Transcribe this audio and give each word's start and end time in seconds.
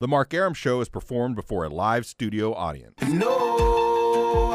The 0.00 0.08
Mark 0.08 0.32
Arum 0.32 0.54
Show 0.54 0.80
is 0.80 0.88
performed 0.88 1.36
before 1.36 1.64
a 1.64 1.68
live 1.68 2.06
studio 2.06 2.54
audience. 2.54 3.02
No, 3.02 3.28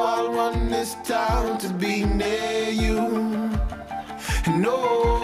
I 0.03 0.27
this 0.69 0.95
town 1.03 1.59
to 1.59 1.69
be 1.69 2.03
near 2.03 2.69
you. 2.69 2.97
No 4.47 5.14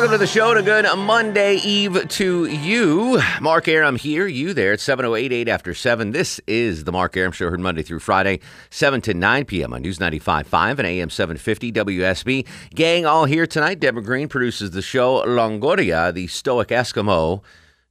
Welcome 0.00 0.14
to 0.14 0.18
the 0.24 0.26
show 0.26 0.48
and 0.48 0.60
a 0.60 0.62
good 0.62 0.86
Monday 0.96 1.56
Eve 1.56 2.08
to 2.08 2.46
you. 2.46 3.20
Mark 3.38 3.68
Arum 3.68 3.96
here, 3.96 4.26
you 4.26 4.54
there. 4.54 4.72
It's 4.72 4.82
7.088 4.82 5.46
after 5.46 5.74
7. 5.74 6.12
This 6.12 6.40
is 6.46 6.84
the 6.84 6.90
Mark 6.90 7.14
Arum 7.18 7.32
Show, 7.32 7.50
heard 7.50 7.60
Monday 7.60 7.82
through 7.82 7.98
Friday, 7.98 8.40
7 8.70 9.02
to 9.02 9.12
9 9.12 9.44
p.m. 9.44 9.74
on 9.74 9.82
News 9.82 9.98
95.5 9.98 10.78
and 10.78 10.86
AM 10.86 11.10
750 11.10 11.72
WSB. 11.72 12.46
Gang 12.74 13.04
all 13.04 13.26
here 13.26 13.46
tonight. 13.46 13.78
Deborah 13.78 14.02
Green 14.02 14.26
produces 14.26 14.70
the 14.70 14.80
show. 14.80 15.22
Longoria, 15.26 16.14
the 16.14 16.28
stoic 16.28 16.68
Eskimo, 16.68 17.42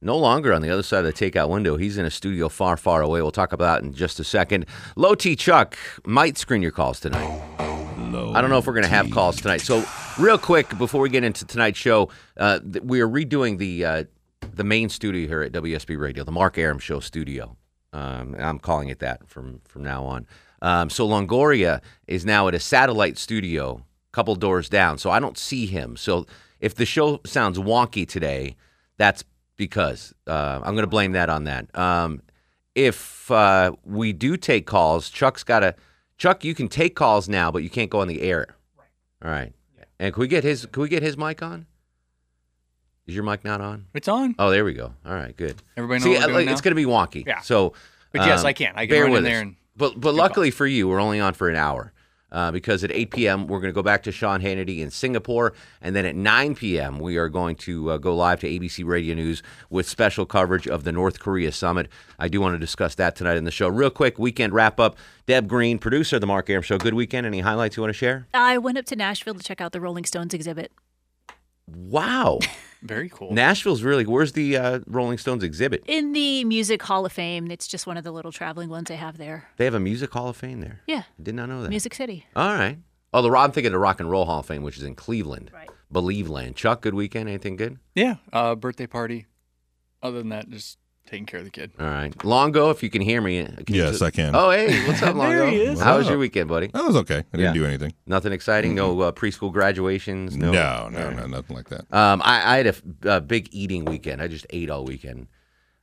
no 0.02 0.18
longer 0.18 0.52
on 0.52 0.62
the 0.62 0.70
other 0.70 0.82
side 0.82 1.04
of 1.04 1.14
the 1.14 1.30
takeout 1.30 1.48
window. 1.48 1.76
He's 1.76 1.96
in 1.96 2.04
a 2.04 2.10
studio 2.10 2.48
far, 2.48 2.76
far 2.76 3.02
away. 3.02 3.22
We'll 3.22 3.30
talk 3.30 3.52
about 3.52 3.82
that 3.82 3.86
in 3.86 3.94
just 3.94 4.18
a 4.18 4.24
second. 4.24 4.66
Low 4.96 5.14
T 5.14 5.36
Chuck 5.36 5.78
might 6.04 6.38
screen 6.38 6.60
your 6.60 6.72
calls 6.72 6.98
tonight. 6.98 7.28
Oh, 7.60 8.12
oh, 8.14 8.32
I 8.32 8.40
don't 8.40 8.50
know 8.50 8.58
if 8.58 8.66
we're 8.66 8.72
going 8.72 8.82
to 8.82 8.88
have 8.88 9.12
calls 9.12 9.40
tonight. 9.40 9.60
So, 9.60 9.84
real 10.18 10.38
quick 10.38 10.76
before 10.78 11.00
we 11.00 11.08
get 11.08 11.24
into 11.24 11.44
tonight's 11.44 11.78
show, 11.78 12.08
uh, 12.36 12.60
th- 12.60 12.84
we 12.84 13.00
are 13.00 13.08
redoing 13.08 13.58
the 13.58 13.84
uh, 13.84 14.04
the 14.54 14.64
main 14.64 14.88
studio 14.88 15.26
here 15.26 15.42
at 15.42 15.52
WSB 15.52 15.98
Radio, 15.98 16.24
the 16.24 16.32
Mark 16.32 16.58
Arum 16.58 16.78
Show 16.78 17.00
studio. 17.00 17.56
Um, 17.92 18.36
I'm 18.38 18.58
calling 18.58 18.88
it 18.88 19.00
that 19.00 19.28
from 19.28 19.60
from 19.66 19.82
now 19.82 20.04
on. 20.04 20.26
Um, 20.62 20.90
so 20.90 21.08
Longoria 21.08 21.80
is 22.06 22.24
now 22.24 22.48
at 22.48 22.54
a 22.54 22.60
satellite 22.60 23.18
studio, 23.18 23.76
a 23.76 24.12
couple 24.12 24.34
doors 24.34 24.68
down. 24.68 24.98
So 24.98 25.10
I 25.10 25.18
don't 25.18 25.38
see 25.38 25.66
him. 25.66 25.96
So 25.96 26.26
if 26.60 26.74
the 26.74 26.84
show 26.84 27.20
sounds 27.24 27.58
wonky 27.58 28.06
today, 28.06 28.56
that's 28.98 29.24
because 29.56 30.14
uh, 30.26 30.60
I'm 30.62 30.74
going 30.74 30.84
to 30.84 30.86
blame 30.86 31.12
that 31.12 31.30
on 31.30 31.44
that. 31.44 31.76
Um, 31.76 32.22
if 32.74 33.30
uh, 33.30 33.72
we 33.84 34.12
do 34.12 34.36
take 34.36 34.66
calls, 34.66 35.10
Chuck's 35.10 35.42
got 35.44 35.60
to. 35.60 35.74
Chuck, 36.18 36.44
you 36.44 36.54
can 36.54 36.68
take 36.68 36.94
calls 36.94 37.30
now, 37.30 37.50
but 37.50 37.62
you 37.62 37.70
can't 37.70 37.88
go 37.88 38.00
on 38.00 38.08
the 38.08 38.20
air. 38.20 38.46
Right. 38.76 38.86
All 39.24 39.30
right. 39.30 39.52
And 40.00 40.14
can 40.14 40.20
we 40.22 40.28
get 40.28 40.42
his? 40.44 40.64
Can 40.66 40.82
we 40.82 40.88
get 40.88 41.02
his 41.02 41.16
mic 41.18 41.42
on? 41.42 41.66
Is 43.06 43.14
your 43.14 43.22
mic 43.22 43.44
not 43.44 43.60
on? 43.60 43.86
It's 43.92 44.08
on. 44.08 44.34
Oh, 44.38 44.50
there 44.50 44.64
we 44.64 44.72
go. 44.72 44.94
All 45.04 45.14
right, 45.14 45.36
good. 45.36 45.56
Everybody 45.76 46.00
know 46.00 46.04
See, 46.04 46.10
what 46.10 46.18
we're 46.18 46.22
uh, 46.22 46.26
doing 46.26 46.34
like, 46.36 46.46
now? 46.46 46.52
it's 46.52 46.60
going 46.62 46.70
to 46.72 46.74
be 46.76 46.84
wonky. 46.86 47.26
Yeah. 47.26 47.40
So, 47.40 47.74
But 48.12 48.22
yes, 48.26 48.40
um, 48.40 48.46
I 48.46 48.52
can. 48.54 48.72
I 48.76 48.86
can 48.86 48.90
bear 48.90 49.02
run 49.02 49.08
in 49.10 49.12
with 49.14 49.24
there 49.24 49.36
us. 49.36 49.42
and 49.42 49.56
But 49.76 50.00
but 50.00 50.14
luckily 50.14 50.50
for 50.50 50.66
you, 50.66 50.88
we're 50.88 51.00
only 51.00 51.20
on 51.20 51.34
for 51.34 51.50
an 51.50 51.56
hour. 51.56 51.92
Uh, 52.32 52.50
because 52.50 52.84
at 52.84 52.92
8 52.92 53.10
p.m. 53.10 53.46
we're 53.46 53.60
going 53.60 53.72
to 53.72 53.74
go 53.74 53.82
back 53.82 54.02
to 54.04 54.12
Sean 54.12 54.40
Hannity 54.40 54.78
in 54.78 54.90
Singapore, 54.90 55.52
and 55.80 55.96
then 55.96 56.06
at 56.06 56.14
9 56.14 56.54
p.m. 56.54 56.98
we 56.98 57.16
are 57.16 57.28
going 57.28 57.56
to 57.56 57.90
uh, 57.90 57.98
go 57.98 58.14
live 58.14 58.40
to 58.40 58.48
ABC 58.48 58.84
Radio 58.84 59.14
News 59.14 59.42
with 59.68 59.88
special 59.88 60.26
coverage 60.26 60.68
of 60.68 60.84
the 60.84 60.92
North 60.92 61.18
Korea 61.18 61.52
summit. 61.52 61.88
I 62.18 62.28
do 62.28 62.40
want 62.40 62.54
to 62.54 62.58
discuss 62.58 62.94
that 62.96 63.16
tonight 63.16 63.36
in 63.36 63.44
the 63.44 63.50
show. 63.50 63.68
Real 63.68 63.90
quick, 63.90 64.18
weekend 64.18 64.52
wrap 64.52 64.78
up. 64.78 64.96
Deb 65.26 65.48
Green, 65.48 65.78
producer 65.78 66.16
of 66.16 66.20
the 66.20 66.26
Mark 66.26 66.50
Arum 66.50 66.62
Show. 66.62 66.78
Good 66.78 66.94
weekend. 66.94 67.26
Any 67.26 67.40
highlights 67.40 67.76
you 67.76 67.82
want 67.82 67.90
to 67.90 67.98
share? 67.98 68.26
I 68.34 68.58
went 68.58 68.78
up 68.78 68.84
to 68.86 68.96
Nashville 68.96 69.34
to 69.34 69.42
check 69.42 69.60
out 69.60 69.72
the 69.72 69.80
Rolling 69.80 70.04
Stones 70.04 70.34
exhibit. 70.34 70.72
Wow, 71.74 72.38
very 72.82 73.08
cool. 73.08 73.32
Nashville's 73.32 73.82
really. 73.82 74.06
Where's 74.06 74.32
the 74.32 74.56
uh, 74.56 74.80
Rolling 74.86 75.18
Stones 75.18 75.42
exhibit? 75.42 75.82
In 75.86 76.12
the 76.12 76.44
Music 76.44 76.82
Hall 76.82 77.04
of 77.06 77.12
Fame, 77.12 77.50
it's 77.50 77.66
just 77.68 77.86
one 77.86 77.96
of 77.96 78.04
the 78.04 78.12
little 78.12 78.32
traveling 78.32 78.68
ones 78.68 78.88
they 78.88 78.96
have 78.96 79.18
there. 79.18 79.48
They 79.56 79.64
have 79.64 79.74
a 79.74 79.80
music 79.80 80.10
hall 80.12 80.28
of 80.28 80.36
fame 80.36 80.60
there. 80.60 80.80
Yeah, 80.86 81.04
I 81.18 81.22
Did 81.22 81.34
not 81.34 81.48
know 81.48 81.62
that. 81.62 81.68
Music 81.68 81.94
City. 81.94 82.26
All 82.36 82.54
right. 82.54 82.78
Oh, 83.12 83.22
the 83.22 83.30
I'm 83.36 83.50
thinking 83.52 83.68
of 83.68 83.72
the 83.72 83.78
Rock 83.78 84.00
and 84.00 84.10
Roll 84.10 84.24
Hall 84.24 84.40
of 84.40 84.46
Fame, 84.46 84.62
which 84.62 84.76
is 84.76 84.84
in 84.84 84.94
Cleveland. 84.94 85.50
Right. 85.52 85.68
Believe 85.90 86.28
Land. 86.28 86.54
Chuck, 86.56 86.82
good 86.82 86.94
weekend. 86.94 87.28
Anything 87.28 87.56
good? 87.56 87.78
yeah. 87.94 88.16
Uh, 88.32 88.54
birthday 88.54 88.86
party. 88.86 89.26
Other 90.02 90.18
than 90.18 90.28
that, 90.30 90.48
just 90.48 90.78
taking 91.10 91.26
care 91.26 91.38
of 91.40 91.44
the 91.44 91.50
kid. 91.50 91.72
All 91.80 91.86
right. 91.86 92.24
Longo, 92.24 92.70
if 92.70 92.82
you 92.82 92.88
can 92.90 93.02
hear 93.02 93.20
me. 93.20 93.44
Can 93.44 93.74
you 93.74 93.82
Yes, 93.82 94.00
I 94.00 94.10
can. 94.10 94.34
Oh, 94.34 94.50
hey, 94.50 94.86
what's 94.86 95.02
up, 95.02 95.14
Longo? 95.16 95.36
There 95.36 95.50
he 95.50 95.60
is. 95.62 95.80
How 95.80 95.98
was 95.98 96.08
your 96.08 96.18
weekend, 96.18 96.48
buddy? 96.48 96.68
That 96.68 96.84
was 96.84 96.96
okay. 96.96 97.18
I 97.18 97.36
didn't 97.36 97.40
Yeah. 97.40 97.52
do 97.52 97.66
anything. 97.66 97.92
Nothing 98.06 98.32
exciting. 98.32 98.74
No 98.74 99.00
uh, 99.00 99.12
preschool 99.12 99.52
graduations. 99.52 100.36
No. 100.36 100.52
No, 100.52 100.88
no, 100.90 101.06
All 101.06 101.12
no, 101.12 101.26
nothing 101.26 101.56
like 101.56 101.68
that. 101.70 101.92
Um, 101.92 102.22
I, 102.24 102.54
I 102.54 102.56
had 102.58 102.66
a, 102.66 102.70
f- 102.70 102.82
a 103.04 103.20
big 103.20 103.48
eating 103.52 103.84
weekend. 103.84 104.22
I 104.22 104.28
just 104.28 104.46
ate 104.50 104.70
all 104.70 104.84
weekend. 104.84 105.26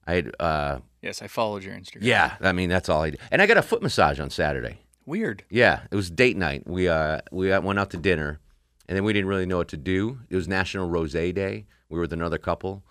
I 0.08 0.14
had, 0.14 0.32
uh, 0.40 0.80
Yes, 1.02 1.22
I 1.22 1.28
followed 1.28 1.64
your 1.64 1.74
Instagram. 1.76 2.00
yeah. 2.02 2.36
I 2.42 2.54
mean, 2.54 2.70
that's 2.70 2.88
all 2.90 3.02
I 3.04 3.10
did. 3.12 3.20
And 3.30 3.42
I 3.42 3.46
got 3.46 3.58
a 3.58 3.62
foot 3.62 3.82
massage 3.84 4.20
on 4.20 4.30
Saturday. 4.30 4.80
Weird. 5.06 5.44
Yeah, 5.50 5.82
it 5.92 5.96
was 5.96 6.10
date 6.10 6.36
night. 6.36 6.64
We 6.68 6.90
uh 6.90 7.20
we 7.32 7.50
uh, 7.52 7.62
went 7.62 7.80
out 7.80 7.92
to 7.92 7.98
dinner, 7.98 8.42
and 8.90 8.98
then 8.98 9.06
we 9.06 9.14
didn't 9.14 9.30
really 9.30 9.46
know 9.46 9.56
what 9.58 9.70
to 9.70 9.78
do. 9.78 10.20
It 10.30 10.36
was 10.36 10.50
National 10.50 10.90
Rosé 10.90 11.34
Day. 11.34 11.66
We 11.88 11.96
were 11.96 12.02
with 12.02 12.12
another 12.12 12.38
couple. 12.38 12.84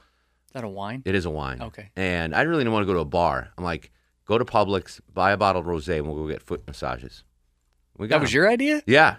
Is 0.56 0.62
that 0.62 0.66
a 0.66 0.70
wine? 0.70 1.02
It 1.04 1.14
is 1.14 1.26
a 1.26 1.30
wine. 1.30 1.60
Okay. 1.60 1.90
And 1.96 2.34
I 2.34 2.42
really 2.42 2.60
didn't 2.60 2.72
want 2.72 2.82
to 2.84 2.86
go 2.86 2.94
to 2.94 3.00
a 3.00 3.04
bar. 3.04 3.48
I'm 3.58 3.64
like, 3.64 3.90
go 4.24 4.38
to 4.38 4.44
Publix, 4.46 5.00
buy 5.12 5.32
a 5.32 5.36
bottle 5.36 5.60
of 5.60 5.66
rosé, 5.68 5.96
and 5.98 6.06
we'll 6.06 6.16
go 6.16 6.26
get 6.26 6.40
foot 6.42 6.66
massages. 6.66 7.24
We 7.98 8.08
got 8.08 8.16
That 8.16 8.22
was 8.22 8.30
'em. 8.30 8.34
your 8.36 8.48
idea? 8.48 8.82
yeah, 8.86 9.16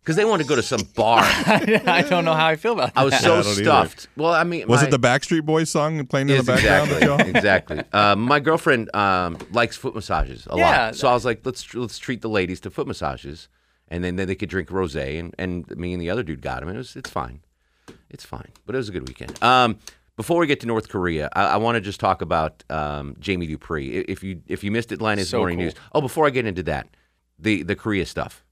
because 0.00 0.14
they 0.14 0.24
wanted 0.24 0.44
to 0.44 0.48
go 0.48 0.54
to 0.54 0.62
some 0.62 0.82
bar. 0.94 1.20
I 1.24 2.04
don't 2.08 2.24
know 2.24 2.32
how 2.42 2.46
I 2.46 2.54
feel 2.54 2.74
about 2.74 2.94
that. 2.94 3.00
I 3.00 3.04
was 3.04 3.14
I 3.14 3.18
so 3.18 3.28
don't 3.42 3.46
either. 3.46 3.62
stuffed. 3.64 4.08
Well, 4.16 4.32
I 4.32 4.44
mean, 4.44 4.68
Was 4.68 4.82
my- 4.82 4.86
it 4.86 4.90
the 4.92 4.98
Backstreet 5.00 5.44
Boys 5.44 5.68
song 5.68 6.06
playing 6.06 6.28
in 6.30 6.36
the 6.36 6.42
background? 6.44 6.90
exactly. 6.92 7.30
exactly. 7.30 7.82
Uh, 7.92 8.14
my 8.14 8.38
girlfriend 8.38 8.94
um, 8.94 9.38
likes 9.50 9.76
foot 9.76 9.96
massages 9.96 10.46
a 10.48 10.56
Yeah. 10.56 10.84
lot, 10.86 10.96
so 10.96 11.08
I 11.08 11.12
was 11.14 11.24
like, 11.24 11.44
let's 11.44 11.74
let's 11.74 11.98
treat 11.98 12.22
the 12.22 12.28
ladies 12.28 12.60
to 12.60 12.70
foot 12.70 12.86
massages, 12.86 13.48
and 13.88 14.04
then, 14.04 14.14
then 14.14 14.28
they 14.28 14.36
could 14.36 14.48
drink 14.48 14.68
rosé, 14.68 15.18
and, 15.18 15.34
and 15.38 15.68
me 15.76 15.92
and 15.92 16.00
the 16.00 16.08
other 16.10 16.22
dude 16.22 16.40
got 16.40 16.60
them, 16.60 16.68
and 16.68 16.76
it 16.76 16.78
was 16.78 16.94
it's 16.94 17.10
fine, 17.10 17.40
it's 18.10 18.24
fine. 18.24 18.50
But 18.64 18.76
it 18.76 18.78
was 18.78 18.88
a 18.88 18.92
good 18.92 19.08
weekend. 19.08 19.42
Um, 19.42 19.78
before 20.16 20.38
we 20.38 20.46
get 20.46 20.60
to 20.60 20.66
North 20.66 20.88
Korea, 20.88 21.28
I, 21.32 21.44
I 21.44 21.56
want 21.56 21.76
to 21.76 21.80
just 21.80 22.00
talk 22.00 22.22
about 22.22 22.62
um, 22.70 23.16
Jamie 23.18 23.46
Dupree. 23.46 24.04
If 24.08 24.22
you 24.22 24.42
if 24.46 24.62
you 24.62 24.70
missed 24.70 24.92
Atlanta's 24.92 25.30
So 25.30 25.38
morning 25.38 25.58
cool. 25.58 25.64
news, 25.66 25.74
oh, 25.92 26.00
before 26.00 26.26
I 26.26 26.30
get 26.30 26.46
into 26.46 26.62
that, 26.64 26.88
the 27.38 27.62
the 27.62 27.74
Korea 27.76 28.06
stuff. 28.06 28.44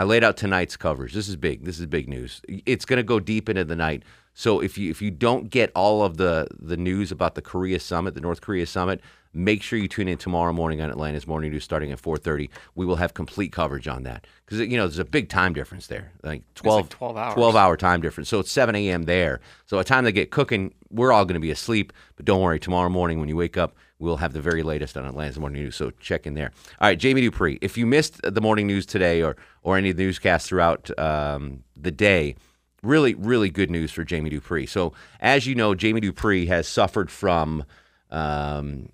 I 0.00 0.04
laid 0.04 0.24
out 0.24 0.38
tonight's 0.38 0.78
coverage. 0.78 1.12
This 1.12 1.28
is 1.28 1.36
big. 1.36 1.66
This 1.66 1.78
is 1.78 1.84
big 1.84 2.08
news. 2.08 2.40
It's 2.48 2.86
going 2.86 2.96
to 2.96 3.02
go 3.02 3.20
deep 3.20 3.50
into 3.50 3.66
the 3.66 3.76
night. 3.76 4.02
So 4.32 4.60
if 4.60 4.78
you 4.78 4.90
if 4.90 5.02
you 5.02 5.10
don't 5.10 5.50
get 5.50 5.70
all 5.74 6.02
of 6.02 6.16
the 6.16 6.48
the 6.58 6.78
news 6.78 7.12
about 7.12 7.34
the 7.34 7.42
Korea 7.42 7.78
summit, 7.78 8.14
the 8.14 8.22
North 8.22 8.40
Korea 8.40 8.64
summit, 8.64 9.02
make 9.34 9.62
sure 9.62 9.78
you 9.78 9.88
tune 9.88 10.08
in 10.08 10.16
tomorrow 10.16 10.54
morning 10.54 10.80
on 10.80 10.88
Atlanta's 10.88 11.26
Morning 11.26 11.50
News 11.50 11.64
starting 11.64 11.92
at 11.92 12.00
4:30. 12.00 12.48
We 12.74 12.86
will 12.86 12.96
have 12.96 13.12
complete 13.12 13.52
coverage 13.52 13.88
on 13.88 14.04
that 14.04 14.26
because 14.46 14.60
you 14.60 14.78
know 14.78 14.86
there's 14.86 14.98
a 14.98 15.04
big 15.04 15.28
time 15.28 15.52
difference 15.52 15.86
there, 15.88 16.12
like 16.22 16.44
12, 16.54 16.88
12 16.88 17.16
hours. 17.18 17.34
12 17.34 17.56
hour 17.56 17.76
time 17.76 18.00
difference. 18.00 18.30
So 18.30 18.38
it's 18.40 18.50
7 18.50 18.74
a.m. 18.74 19.02
there. 19.02 19.42
So 19.66 19.76
by 19.76 19.82
the 19.82 19.88
time 19.88 20.04
they 20.04 20.12
get 20.12 20.30
cooking, 20.30 20.72
we're 20.88 21.12
all 21.12 21.26
going 21.26 21.34
to 21.34 21.40
be 21.40 21.50
asleep. 21.50 21.92
But 22.16 22.24
don't 22.24 22.40
worry, 22.40 22.58
tomorrow 22.58 22.88
morning 22.88 23.20
when 23.20 23.28
you 23.28 23.36
wake 23.36 23.58
up, 23.58 23.76
we'll 24.00 24.16
have 24.16 24.32
the 24.32 24.40
very 24.40 24.64
latest 24.64 24.96
on 24.96 25.04
Atlanta's 25.04 25.38
Morning 25.38 25.62
News. 25.62 25.76
So 25.76 25.92
check 26.00 26.26
in 26.26 26.34
there. 26.34 26.50
All 26.80 26.88
right, 26.88 26.98
Jamie 26.98 27.20
Dupree. 27.20 27.58
If 27.60 27.78
you 27.78 27.86
missed 27.86 28.20
the 28.22 28.40
morning 28.40 28.66
news 28.66 28.86
today 28.86 29.22
or 29.22 29.36
or 29.62 29.76
any 29.76 29.90
of 29.90 29.96
the 29.96 30.02
newscasts 30.02 30.48
throughout 30.48 30.90
um, 30.98 31.62
the 31.76 31.92
day, 31.92 32.34
really, 32.82 33.14
really 33.14 33.50
good 33.50 33.70
news 33.70 33.92
for 33.92 34.02
Jamie 34.02 34.30
Dupree. 34.30 34.66
So 34.66 34.92
as 35.20 35.46
you 35.46 35.54
know, 35.54 35.74
Jamie 35.74 36.00
Dupree 36.00 36.46
has 36.46 36.66
suffered 36.66 37.10
from 37.10 37.64
um, 38.10 38.88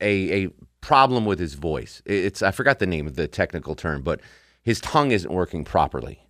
a 0.00 0.44
a 0.44 0.50
problem 0.80 1.24
with 1.24 1.38
his 1.38 1.54
voice. 1.54 2.02
It's 2.04 2.42
I 2.42 2.50
forgot 2.50 2.78
the 2.78 2.86
name 2.86 3.06
of 3.06 3.16
the 3.16 3.28
technical 3.28 3.74
term, 3.74 4.02
but 4.02 4.20
his 4.62 4.80
tongue 4.80 5.12
isn't 5.12 5.32
working 5.32 5.64
properly. 5.64 6.23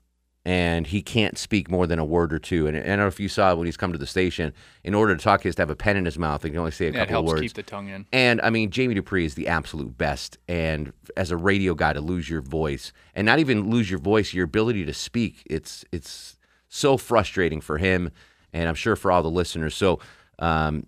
And 0.46 0.86
he 0.86 1.00
can't 1.00 1.38
speak 1.38 1.70
more 1.70 1.86
than 1.86 1.98
a 1.98 2.04
word 2.04 2.30
or 2.30 2.38
two. 2.38 2.66
And 2.66 2.76
I 2.76 2.80
don't 2.82 2.98
know 2.98 3.06
if 3.06 3.18
you 3.18 3.28
saw 3.30 3.54
when 3.54 3.64
he's 3.64 3.78
come 3.78 3.92
to 3.92 3.98
the 3.98 4.06
station, 4.06 4.52
in 4.82 4.92
order 4.94 5.16
to 5.16 5.22
talk, 5.22 5.42
he 5.42 5.48
has 5.48 5.54
to 5.54 5.62
have 5.62 5.70
a 5.70 5.74
pen 5.76 5.96
in 5.96 6.04
his 6.04 6.18
mouth. 6.18 6.42
He 6.42 6.50
can 6.50 6.58
only 6.58 6.70
say 6.70 6.88
a 6.88 6.92
Yeah, 6.92 6.98
couple 7.06 7.20
of 7.20 7.24
helps 7.24 7.28
words. 7.32 7.40
keep 7.40 7.54
the 7.54 7.62
tongue 7.62 7.88
in. 7.88 8.04
And 8.12 8.42
I 8.42 8.50
mean, 8.50 8.70
Jamie 8.70 8.94
Dupree 8.94 9.24
is 9.24 9.36
the 9.36 9.48
absolute 9.48 9.96
best. 9.96 10.36
And 10.46 10.92
as 11.16 11.30
a 11.30 11.38
radio 11.38 11.72
guy, 11.74 11.94
to 11.94 12.00
lose 12.02 12.28
your 12.28 12.42
voice 12.42 12.92
and 13.14 13.24
not 13.24 13.38
even 13.38 13.70
lose 13.70 13.90
your 13.90 14.00
voice, 14.00 14.34
your 14.34 14.44
ability 14.44 14.84
to 14.84 14.92
speak, 14.92 15.42
it's 15.48 15.82
it's 15.92 16.36
so 16.68 16.98
frustrating 16.98 17.62
for 17.62 17.78
him, 17.78 18.10
and 18.52 18.68
I'm 18.68 18.74
sure 18.74 18.96
for 18.96 19.10
all 19.10 19.22
the 19.22 19.30
listeners. 19.30 19.74
So 19.74 19.98
Um, 20.38 20.86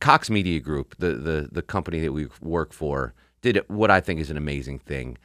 Cox 0.00 0.28
Media 0.28 0.60
Group, 0.60 0.96
the, 0.98 1.14
the 1.14 1.48
the 1.50 1.62
company 1.62 2.00
that 2.00 2.12
we 2.12 2.26
work 2.42 2.72
for, 2.74 3.14
did 3.40 3.58
what 3.68 3.90
I 3.90 4.00
think 4.00 4.20
is 4.20 4.30
an 4.30 4.36
amazing 4.36 4.80
thing. 4.80 5.16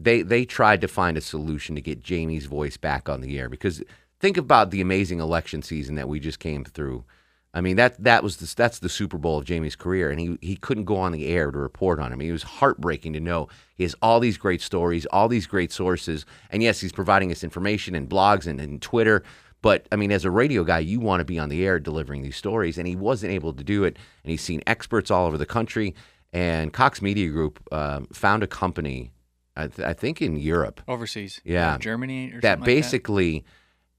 They 0.00 0.22
they 0.22 0.44
tried 0.44 0.80
to 0.82 0.88
find 0.88 1.16
a 1.16 1.20
solution 1.20 1.74
to 1.74 1.80
get 1.80 2.02
Jamie's 2.02 2.46
voice 2.46 2.76
back 2.76 3.08
on 3.08 3.20
the 3.20 3.38
air 3.38 3.48
because 3.48 3.82
think 4.20 4.36
about 4.36 4.70
the 4.70 4.80
amazing 4.80 5.20
election 5.20 5.62
season 5.62 5.96
that 5.96 6.08
we 6.08 6.20
just 6.20 6.38
came 6.38 6.64
through. 6.64 7.04
I 7.52 7.60
mean 7.60 7.76
that 7.76 8.02
that 8.04 8.22
was 8.22 8.36
the, 8.36 8.54
that's 8.54 8.78
the 8.78 8.88
Super 8.88 9.18
Bowl 9.18 9.38
of 9.38 9.44
Jamie's 9.44 9.74
career, 9.76 10.10
and 10.10 10.20
he 10.20 10.38
he 10.40 10.56
couldn't 10.56 10.84
go 10.84 10.96
on 10.96 11.12
the 11.12 11.26
air 11.26 11.50
to 11.50 11.58
report 11.58 11.98
on 11.98 12.12
him. 12.12 12.20
It 12.20 12.30
was 12.30 12.42
heartbreaking 12.44 13.14
to 13.14 13.20
know 13.20 13.48
he 13.74 13.82
has 13.82 13.94
all 14.00 14.20
these 14.20 14.38
great 14.38 14.62
stories, 14.62 15.06
all 15.06 15.28
these 15.28 15.46
great 15.46 15.72
sources, 15.72 16.24
and 16.50 16.62
yes, 16.62 16.80
he's 16.80 16.92
providing 16.92 17.32
us 17.32 17.42
information 17.42 17.94
and 17.94 18.08
blogs 18.08 18.46
and, 18.46 18.60
and 18.60 18.80
Twitter. 18.80 19.24
But 19.62 19.88
I 19.90 19.96
mean, 19.96 20.12
as 20.12 20.24
a 20.24 20.30
radio 20.30 20.62
guy, 20.62 20.78
you 20.80 21.00
want 21.00 21.20
to 21.20 21.24
be 21.24 21.38
on 21.38 21.48
the 21.48 21.66
air 21.66 21.80
delivering 21.80 22.22
these 22.22 22.36
stories, 22.36 22.78
and 22.78 22.86
he 22.86 22.96
wasn't 22.96 23.32
able 23.32 23.52
to 23.54 23.64
do 23.64 23.84
it. 23.84 23.96
And 24.22 24.30
he's 24.30 24.42
seen 24.42 24.62
experts 24.66 25.10
all 25.10 25.26
over 25.26 25.38
the 25.38 25.46
country. 25.46 25.94
And 26.32 26.72
Cox 26.72 27.00
Media 27.00 27.28
Group 27.30 27.60
um, 27.72 28.06
found 28.12 28.42
a 28.42 28.46
company, 28.46 29.12
I, 29.58 29.66
th- 29.66 29.86
I 29.86 29.92
think 29.92 30.22
in 30.22 30.36
Europe, 30.36 30.80
Overseas. 30.86 31.40
Yeah. 31.44 31.74
Or 31.74 31.78
Germany 31.78 32.32
or 32.32 32.40
that 32.40 32.60
basically 32.60 33.44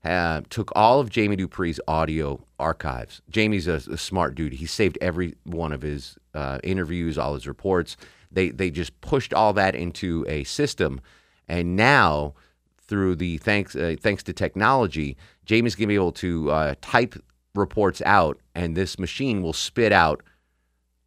uh, 0.03 0.41
took 0.49 0.71
all 0.75 0.99
of 0.99 1.09
Jamie 1.09 1.35
Dupree's 1.35 1.79
audio 1.87 2.41
archives. 2.57 3.21
Jamie's 3.29 3.67
a, 3.67 3.75
a 3.91 3.97
smart 3.97 4.35
dude. 4.35 4.53
He 4.53 4.65
saved 4.65 4.97
every 5.01 5.35
one 5.43 5.73
of 5.73 5.81
his 5.81 6.17
uh, 6.33 6.59
interviews, 6.63 7.17
all 7.17 7.33
his 7.33 7.47
reports. 7.47 7.97
They 8.31 8.49
they 8.49 8.71
just 8.71 8.99
pushed 9.01 9.33
all 9.33 9.53
that 9.53 9.75
into 9.75 10.25
a 10.27 10.43
system, 10.45 11.01
and 11.47 11.75
now 11.75 12.35
through 12.81 13.15
the 13.15 13.37
thanks 13.39 13.75
uh, 13.75 13.95
thanks 13.99 14.23
to 14.23 14.33
technology, 14.33 15.17
Jamie's 15.45 15.75
gonna 15.75 15.87
be 15.87 15.95
able 15.95 16.13
to 16.13 16.51
uh, 16.51 16.75
type 16.81 17.15
reports 17.55 18.01
out, 18.05 18.39
and 18.55 18.77
this 18.77 18.97
machine 18.97 19.41
will 19.41 19.53
spit 19.53 19.91
out 19.91 20.23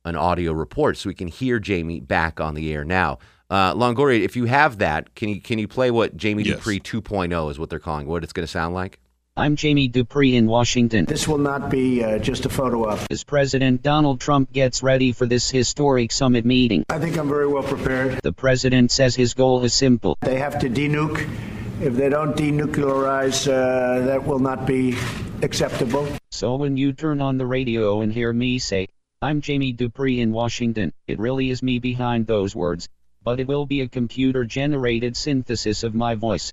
an 0.04 0.16
audio 0.16 0.52
report, 0.52 0.96
so 0.96 1.08
we 1.08 1.14
can 1.14 1.28
hear 1.28 1.58
Jamie 1.58 2.00
back 2.00 2.40
on 2.40 2.54
the 2.54 2.72
air 2.72 2.84
now. 2.84 3.18
Uh, 3.52 3.74
Longoria, 3.74 4.20
if 4.20 4.34
you 4.34 4.46
have 4.46 4.78
that, 4.78 5.14
can 5.14 5.28
you 5.28 5.38
can 5.38 5.58
you 5.58 5.68
play 5.68 5.90
what 5.90 6.16
Jamie 6.16 6.42
Yes. 6.42 6.56
Dupree 6.56 6.80
2.0 6.80 7.50
is 7.50 7.58
what 7.58 7.68
they're 7.68 7.78
calling 7.78 8.06
what 8.06 8.24
it's 8.24 8.32
going 8.32 8.46
to 8.46 8.50
sound 8.50 8.74
like? 8.74 8.98
I'm 9.36 9.56
Jamie 9.56 9.88
Dupree 9.88 10.36
in 10.36 10.46
Washington. 10.46 11.04
This 11.04 11.28
will 11.28 11.36
not 11.36 11.68
be 11.68 12.02
uh, 12.02 12.18
just 12.18 12.46
a 12.46 12.48
photo 12.48 12.88
op. 12.88 13.00
As 13.10 13.24
President 13.24 13.82
Donald 13.82 14.20
Trump 14.20 14.52
gets 14.52 14.82
ready 14.82 15.12
for 15.12 15.26
this 15.26 15.50
historic 15.50 16.12
summit 16.12 16.46
meeting, 16.46 16.84
I 16.88 16.98
think 16.98 17.18
I'm 17.18 17.28
very 17.28 17.46
well 17.46 17.62
prepared. 17.62 18.20
the 18.22 18.32
president 18.32 18.90
says 18.90 19.14
his 19.14 19.34
goal 19.34 19.62
is 19.64 19.74
simple 19.74 20.16
They 20.22 20.38
have 20.38 20.58
to 20.60 20.70
denuke. 20.70 21.28
If 21.82 21.92
they 21.94 22.08
don't 22.08 22.34
denuclearize, 22.34 23.46
uh, 23.48 24.06
that 24.06 24.24
will 24.24 24.38
not 24.38 24.64
be 24.66 24.96
acceptable. 25.42 26.08
So 26.30 26.56
when 26.56 26.78
you 26.78 26.94
turn 26.94 27.20
on 27.20 27.36
the 27.36 27.46
radio 27.46 28.00
and 28.00 28.10
hear 28.10 28.32
me 28.32 28.58
say, 28.60 28.88
I'm 29.20 29.42
Jamie 29.42 29.74
Dupree 29.74 30.20
in 30.20 30.32
Washington, 30.32 30.94
it 31.06 31.18
really 31.18 31.50
is 31.50 31.62
me 31.62 31.80
behind 31.80 32.26
those 32.26 32.56
words, 32.56 32.88
but 33.24 33.40
it 33.40 33.46
will 33.46 33.66
be 33.66 33.80
a 33.80 33.88
computer 33.88 34.44
generated 34.44 35.16
synthesis 35.16 35.82
of 35.82 35.94
my 35.94 36.14
voice. 36.14 36.52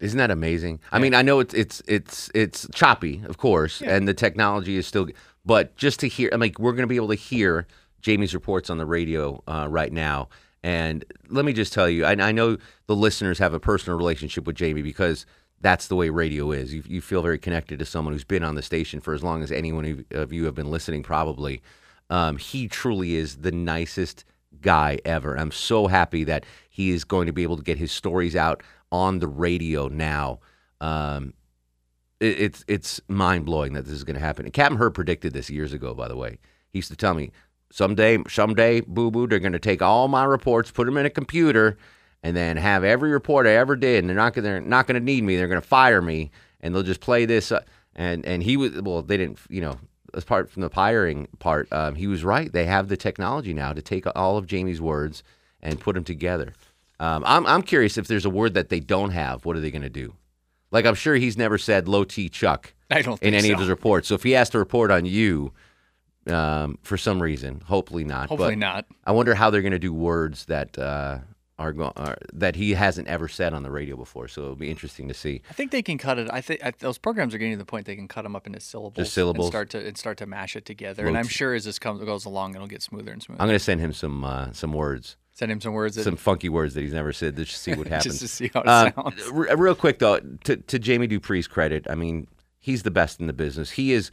Isn't 0.00 0.18
that 0.18 0.30
amazing? 0.30 0.80
I 0.90 0.98
mean, 0.98 1.14
I 1.14 1.22
know 1.22 1.40
it's 1.40 1.52
it's 1.52 1.82
it's 1.86 2.30
it's 2.34 2.66
choppy, 2.72 3.22
of 3.26 3.36
course, 3.36 3.82
and 3.82 4.08
the 4.08 4.14
technology 4.14 4.76
is 4.76 4.86
still, 4.86 5.08
but 5.44 5.76
just 5.76 6.00
to 6.00 6.08
hear, 6.08 6.30
I 6.32 6.38
mean, 6.38 6.54
we're 6.58 6.72
going 6.72 6.84
to 6.84 6.86
be 6.88 6.96
able 6.96 7.08
to 7.08 7.14
hear 7.14 7.66
Jamie's 8.00 8.32
reports 8.32 8.70
on 8.70 8.78
the 8.78 8.86
radio 8.86 9.42
uh, 9.46 9.66
right 9.68 9.92
now. 9.92 10.28
And 10.62 11.04
let 11.28 11.44
me 11.44 11.52
just 11.52 11.72
tell 11.72 11.88
you, 11.88 12.04
I, 12.04 12.12
I 12.12 12.32
know 12.32 12.56
the 12.86 12.96
listeners 12.96 13.38
have 13.38 13.54
a 13.54 13.60
personal 13.60 13.98
relationship 13.98 14.46
with 14.46 14.56
Jamie 14.56 14.82
because 14.82 15.26
that's 15.60 15.88
the 15.88 15.96
way 15.96 16.08
radio 16.08 16.50
is. 16.52 16.72
You, 16.72 16.82
you 16.86 17.00
feel 17.02 17.22
very 17.22 17.38
connected 17.38 17.78
to 17.78 17.84
someone 17.84 18.14
who's 18.14 18.24
been 18.24 18.42
on 18.42 18.54
the 18.54 18.62
station 18.62 19.00
for 19.00 19.12
as 19.12 19.22
long 19.22 19.42
as 19.42 19.52
anyone 19.52 19.84
of- 19.84 20.04
of 20.18 20.32
you 20.32 20.46
have 20.46 20.54
been 20.54 20.70
listening, 20.70 21.02
probably. 21.02 21.62
Um, 22.08 22.38
he 22.38 22.68
truly 22.68 23.16
is 23.16 23.36
the 23.36 23.52
nicest 23.52 24.24
guy 24.60 24.98
ever. 25.04 25.38
I'm 25.38 25.50
so 25.50 25.86
happy 25.86 26.24
that 26.24 26.44
he 26.68 26.90
is 26.90 27.04
going 27.04 27.26
to 27.26 27.32
be 27.32 27.42
able 27.42 27.56
to 27.56 27.62
get 27.62 27.78
his 27.78 27.92
stories 27.92 28.36
out 28.36 28.62
on 28.92 29.18
the 29.18 29.28
radio 29.28 29.88
now. 29.88 30.40
Um, 30.80 31.34
it, 32.20 32.40
it's 32.40 32.64
it's 32.68 33.00
mind 33.08 33.44
blowing 33.44 33.72
that 33.74 33.84
this 33.84 33.94
is 33.94 34.04
going 34.04 34.14
to 34.14 34.20
happen. 34.20 34.44
And 34.44 34.52
Captain 34.52 34.78
Herb 34.78 34.94
predicted 34.94 35.32
this 35.32 35.50
years 35.50 35.72
ago. 35.72 35.94
By 35.94 36.08
the 36.08 36.16
way, 36.16 36.38
he 36.70 36.78
used 36.78 36.90
to 36.90 36.96
tell 36.96 37.14
me 37.14 37.30
someday, 37.70 38.18
someday, 38.28 38.80
boo 38.80 39.10
boo, 39.10 39.26
they're 39.26 39.38
going 39.38 39.52
to 39.52 39.58
take 39.58 39.82
all 39.82 40.08
my 40.08 40.24
reports, 40.24 40.70
put 40.70 40.86
them 40.86 40.96
in 40.96 41.06
a 41.06 41.10
computer, 41.10 41.76
and 42.22 42.36
then 42.36 42.56
have 42.56 42.84
every 42.84 43.10
report 43.10 43.46
I 43.46 43.52
ever 43.52 43.76
did. 43.76 44.00
And 44.00 44.08
they're 44.08 44.16
not 44.16 44.34
going 44.34 44.44
they're 44.44 44.60
not 44.60 44.86
going 44.86 45.00
to 45.00 45.04
need 45.04 45.24
me. 45.24 45.36
They're 45.36 45.48
going 45.48 45.60
to 45.60 45.66
fire 45.66 46.02
me, 46.02 46.30
and 46.60 46.74
they'll 46.74 46.82
just 46.82 47.00
play 47.00 47.24
this. 47.24 47.52
Uh, 47.52 47.62
and 47.94 48.24
and 48.24 48.42
he 48.42 48.56
was 48.56 48.80
well, 48.82 49.02
they 49.02 49.16
didn't, 49.16 49.38
you 49.48 49.60
know. 49.60 49.78
As 50.14 50.24
part 50.24 50.50
from 50.50 50.62
the 50.62 50.70
firing 50.70 51.28
part, 51.38 51.72
um, 51.72 51.94
he 51.94 52.06
was 52.06 52.24
right. 52.24 52.52
They 52.52 52.66
have 52.66 52.88
the 52.88 52.96
technology 52.96 53.54
now 53.54 53.72
to 53.72 53.82
take 53.82 54.04
all 54.14 54.36
of 54.36 54.46
Jamie's 54.46 54.80
words 54.80 55.22
and 55.62 55.78
put 55.80 55.94
them 55.94 56.04
together. 56.04 56.54
Um, 56.98 57.24
I'm 57.26 57.46
I'm 57.46 57.62
curious 57.62 57.96
if 57.96 58.06
there's 58.06 58.24
a 58.24 58.30
word 58.30 58.54
that 58.54 58.68
they 58.68 58.80
don't 58.80 59.10
have. 59.10 59.44
What 59.44 59.56
are 59.56 59.60
they 59.60 59.70
going 59.70 59.82
to 59.82 59.88
do? 59.90 60.14
Like 60.70 60.84
I'm 60.84 60.94
sure 60.94 61.14
he's 61.14 61.36
never 61.36 61.58
said 61.58 61.88
low 61.88 62.04
T 62.04 62.28
Chuck 62.28 62.72
in 63.22 63.34
any 63.34 63.50
of 63.50 63.58
his 63.58 63.68
reports. 63.68 64.08
So 64.08 64.14
if 64.14 64.22
he 64.22 64.32
has 64.32 64.50
to 64.50 64.58
report 64.58 64.90
on 64.90 65.06
you, 65.06 65.52
um, 66.26 66.78
for 66.82 66.96
some 66.96 67.22
reason, 67.22 67.60
hopefully 67.64 68.04
not. 68.04 68.28
Hopefully 68.28 68.54
but 68.54 68.58
not. 68.58 68.86
I 69.04 69.12
wonder 69.12 69.34
how 69.34 69.50
they're 69.50 69.62
going 69.62 69.72
to 69.72 69.78
do 69.78 69.92
words 69.92 70.44
that 70.46 70.78
uh, 70.78 71.18
are, 71.60 72.16
that 72.32 72.56
he 72.56 72.72
hasn't 72.72 73.06
ever 73.08 73.28
said 73.28 73.52
on 73.54 73.62
the 73.62 73.70
radio 73.70 73.96
before. 73.96 74.26
So 74.28 74.42
it'll 74.42 74.56
be 74.56 74.70
interesting 74.70 75.06
to 75.08 75.14
see. 75.14 75.42
I 75.50 75.52
think 75.52 75.70
they 75.70 75.82
can 75.82 75.98
cut 75.98 76.18
it. 76.18 76.28
I 76.32 76.40
think 76.40 76.64
I, 76.64 76.72
those 76.78 76.98
programs 76.98 77.34
are 77.34 77.38
getting 77.38 77.52
to 77.52 77.58
the 77.58 77.64
point 77.64 77.86
they 77.86 77.96
can 77.96 78.08
cut 78.08 78.22
them 78.22 78.34
up 78.34 78.46
into 78.46 78.60
syllables. 78.60 79.12
syllables. 79.12 79.46
And 79.46 79.52
start 79.52 79.70
to 79.70 79.86
and 79.86 79.96
start 79.98 80.18
to 80.18 80.26
mash 80.26 80.56
it 80.56 80.64
together. 80.64 81.06
And 81.06 81.16
I'm 81.18 81.28
sure 81.28 81.54
as 81.54 81.64
this 81.64 81.78
comes 81.78 82.02
goes 82.04 82.24
along, 82.24 82.54
it'll 82.54 82.66
get 82.66 82.82
smoother 82.82 83.12
and 83.12 83.22
smoother. 83.22 83.40
I'm 83.42 83.48
going 83.48 83.58
to 83.58 83.64
send 83.64 83.80
him 83.80 83.92
some 83.92 84.24
uh, 84.24 84.52
some 84.52 84.72
words, 84.72 85.16
Send 85.32 85.52
him 85.52 85.60
some 85.60 85.72
words 85.74 85.96
that 85.96 86.02
some 86.04 86.16
funky 86.16 86.48
words 86.48 86.74
that 86.74 86.80
he's 86.82 86.92
never 86.92 87.12
said, 87.12 87.36
just 87.36 87.52
to 87.52 87.58
see 87.58 87.74
what 87.74 87.86
happens. 87.88 88.18
just 88.18 88.20
to 88.20 88.28
see 88.28 88.50
how 88.52 88.60
it 88.62 88.66
Uh, 88.68 88.90
sounds. 88.92 89.22
r- 89.32 89.56
real 89.56 89.74
quick 89.74 89.98
though, 89.98 90.18
to, 90.44 90.56
to 90.56 90.78
Jamie 90.78 91.06
Dupree's 91.08 91.46
credit, 91.46 91.86
I 91.88 91.94
mean, 91.94 92.26
he's 92.58 92.82
the 92.82 92.90
best 92.90 93.20
in 93.20 93.26
the 93.26 93.32
business. 93.32 93.70
He 93.72 93.90
has 93.92 94.10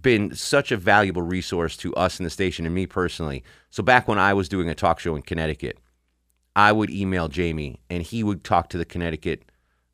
been 0.00 0.34
such 0.34 0.72
a 0.72 0.76
valuable 0.76 1.22
resource 1.22 1.76
to 1.76 1.94
us 1.94 2.18
in 2.18 2.24
the 2.24 2.30
station 2.30 2.66
and 2.66 2.74
me 2.74 2.84
personally. 2.86 3.44
So 3.70 3.80
back 3.82 4.08
when 4.08 4.18
I 4.18 4.34
was 4.34 4.48
doing 4.48 4.68
a 4.68 4.74
talk 4.74 4.98
show 4.98 5.14
in 5.14 5.22
Connecticut, 5.22 5.78
I 6.56 6.72
would 6.72 6.90
email 6.90 7.28
Jamie 7.28 7.80
and 7.90 8.02
he 8.02 8.22
would 8.22 8.44
talk 8.44 8.68
to 8.70 8.78
the 8.78 8.84
Connecticut 8.84 9.44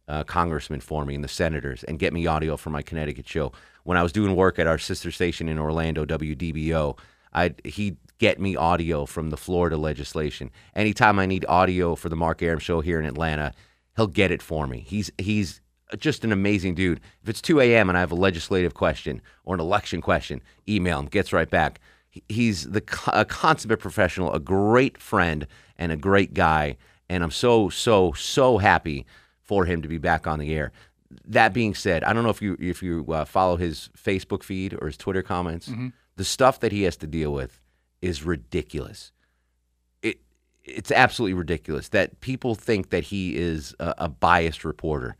uh, 0.09 0.25
congressman 0.25 0.81
for 0.81 1.05
me 1.05 1.15
and 1.15 1.23
the 1.25 1.29
senators 1.29 1.85
and 1.85 1.99
get 1.99 2.12
me 2.12 2.27
audio 2.27 2.57
for 2.57 2.71
my 2.71 2.83
Connecticut 2.83 3.29
show. 3.29 3.53
When 3.85 3.97
I 3.97 4.03
was 4.03 4.12
doing 4.12 4.37
work 4.37 4.59
at 4.59 4.67
our 4.67 4.79
sister 4.79 5.11
station 5.11 5.49
in 5.49 5.59
Orlando, 5.59 6.05
WDBO, 6.05 6.99
I'd, 7.33 7.61
he'd 7.65 7.96
get 8.19 8.41
me 8.41 8.56
audio 8.56 9.06
from 9.06 9.31
the 9.31 9.37
Florida 9.37 9.77
legislation. 9.77 10.51
Anytime 10.75 11.19
I 11.19 11.27
need 11.27 11.46
audio 11.49 11.94
for 11.94 12.08
the 12.08 12.17
Mark 12.17 12.43
Arum 12.43 12.58
show 12.58 12.81
here 12.81 12.99
in 12.99 13.06
Atlanta, 13.06 13.53
he'll 13.96 14.06
get 14.06 14.31
it 14.31 14.43
for 14.43 14.67
me. 14.67 14.84
He's 14.87 15.11
he's 15.19 15.61
just 15.99 16.25
an 16.25 16.32
amazing 16.32 16.75
dude. 16.75 17.01
If 17.23 17.29
it's 17.29 17.41
2 17.41 17.61
a.m. 17.61 17.89
and 17.89 17.96
I 17.96 18.01
have 18.01 18.13
a 18.13 18.17
legislative 18.17 18.75
question 18.75 19.23
or 19.44 19.55
an 19.55 19.61
election 19.61 20.01
question, 20.01 20.43
email 20.69 21.01
him, 21.01 21.06
gets 21.06 21.32
right 21.32 21.51
back. 21.51 21.81
He's 22.29 22.69
the 22.70 22.82
a 23.13 23.25
consummate 23.25 23.81
professional, 23.81 24.32
a 24.32 24.41
great 24.41 24.99
friend, 24.99 25.46
and 25.81 25.91
a 25.91 25.96
great 25.96 26.34
guy. 26.34 26.77
And 27.08 27.25
I'm 27.25 27.32
so 27.32 27.69
so 27.69 28.13
so 28.13 28.58
happy 28.58 29.06
for 29.43 29.65
him 29.65 29.82
to 29.82 29.89
be 29.89 29.99
back 29.99 30.29
on 30.29 30.39
the 30.39 30.55
air. 30.55 30.70
That 31.25 31.53
being 31.53 31.75
said, 31.75 32.05
I 32.05 32.13
don't 32.13 32.22
know 32.22 32.31
if 32.31 32.41
you 32.41 32.56
if 32.60 32.84
you 32.84 33.05
uh, 33.08 33.25
follow 33.25 33.56
his 33.56 33.91
Facebook 33.99 34.44
feed 34.44 34.75
or 34.81 34.87
his 34.87 34.96
Twitter 34.96 35.22
comments. 35.22 35.69
The 36.15 36.25
stuff 36.25 36.60
that 36.60 36.70
he 36.70 36.82
has 36.82 36.96
to 36.99 37.08
deal 37.08 37.32
with 37.32 37.58
is 38.01 38.22
ridiculous. 38.22 39.10
It 40.03 40.20
it's 40.63 40.93
absolutely 40.93 41.34
ridiculous 41.34 41.89
that 41.89 42.20
people 42.20 42.55
think 42.55 42.91
that 42.91 43.05
he 43.05 43.37
is 43.37 43.75
a, 43.81 43.94
a 43.99 44.08
biased 44.08 44.65
reporter. 44.65 45.17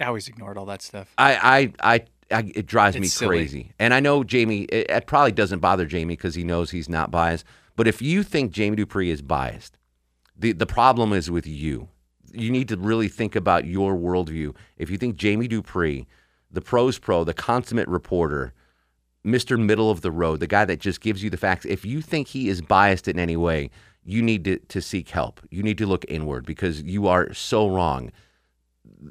I 0.00 0.04
always 0.04 0.28
ignored 0.28 0.58
all 0.58 0.66
that 0.66 0.82
stuff. 0.82 1.12
I, 1.16 1.72
I, 1.80 1.94
I, 1.94 2.04
I 2.30 2.52
it 2.54 2.66
drives 2.66 2.98
me 2.98 3.06
silly. 3.06 3.38
crazy. 3.38 3.72
And 3.78 3.94
I 3.94 4.00
know 4.00 4.24
Jamie, 4.24 4.62
it, 4.64 4.90
it 4.90 5.06
probably 5.06 5.32
doesn't 5.32 5.60
bother 5.60 5.86
Jamie 5.86 6.14
because 6.14 6.34
he 6.34 6.44
knows 6.44 6.70
he's 6.70 6.88
not 6.88 7.10
biased. 7.10 7.46
But 7.76 7.86
if 7.86 8.00
you 8.00 8.22
think 8.22 8.52
Jamie 8.52 8.76
Dupree 8.76 9.10
is 9.10 9.22
biased, 9.22 9.78
the, 10.36 10.52
the 10.52 10.66
problem 10.66 11.12
is 11.12 11.30
with 11.30 11.46
you. 11.46 11.88
You 12.32 12.50
need 12.50 12.68
to 12.68 12.76
really 12.76 13.08
think 13.08 13.36
about 13.36 13.66
your 13.66 13.94
worldview. 13.94 14.54
If 14.76 14.90
you 14.90 14.98
think 14.98 15.16
Jamie 15.16 15.48
Dupree, 15.48 16.06
the 16.50 16.60
pros 16.60 16.98
pro, 16.98 17.24
the 17.24 17.34
consummate 17.34 17.88
reporter, 17.88 18.52
Mr. 19.24 19.58
Middle 19.58 19.90
of 19.90 20.02
the 20.02 20.10
Road, 20.10 20.40
the 20.40 20.46
guy 20.46 20.64
that 20.64 20.80
just 20.80 21.00
gives 21.00 21.22
you 21.22 21.30
the 21.30 21.36
facts, 21.36 21.64
if 21.64 21.84
you 21.84 22.00
think 22.00 22.28
he 22.28 22.48
is 22.48 22.62
biased 22.62 23.08
in 23.08 23.18
any 23.18 23.36
way, 23.36 23.70
you 24.04 24.22
need 24.22 24.44
to, 24.44 24.58
to 24.58 24.80
seek 24.80 25.08
help. 25.08 25.40
You 25.50 25.62
need 25.62 25.78
to 25.78 25.86
look 25.86 26.04
inward 26.08 26.46
because 26.46 26.82
you 26.82 27.08
are 27.08 27.32
so 27.34 27.68
wrong. 27.68 28.12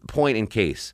Point 0.07 0.37
in 0.37 0.47
case, 0.47 0.93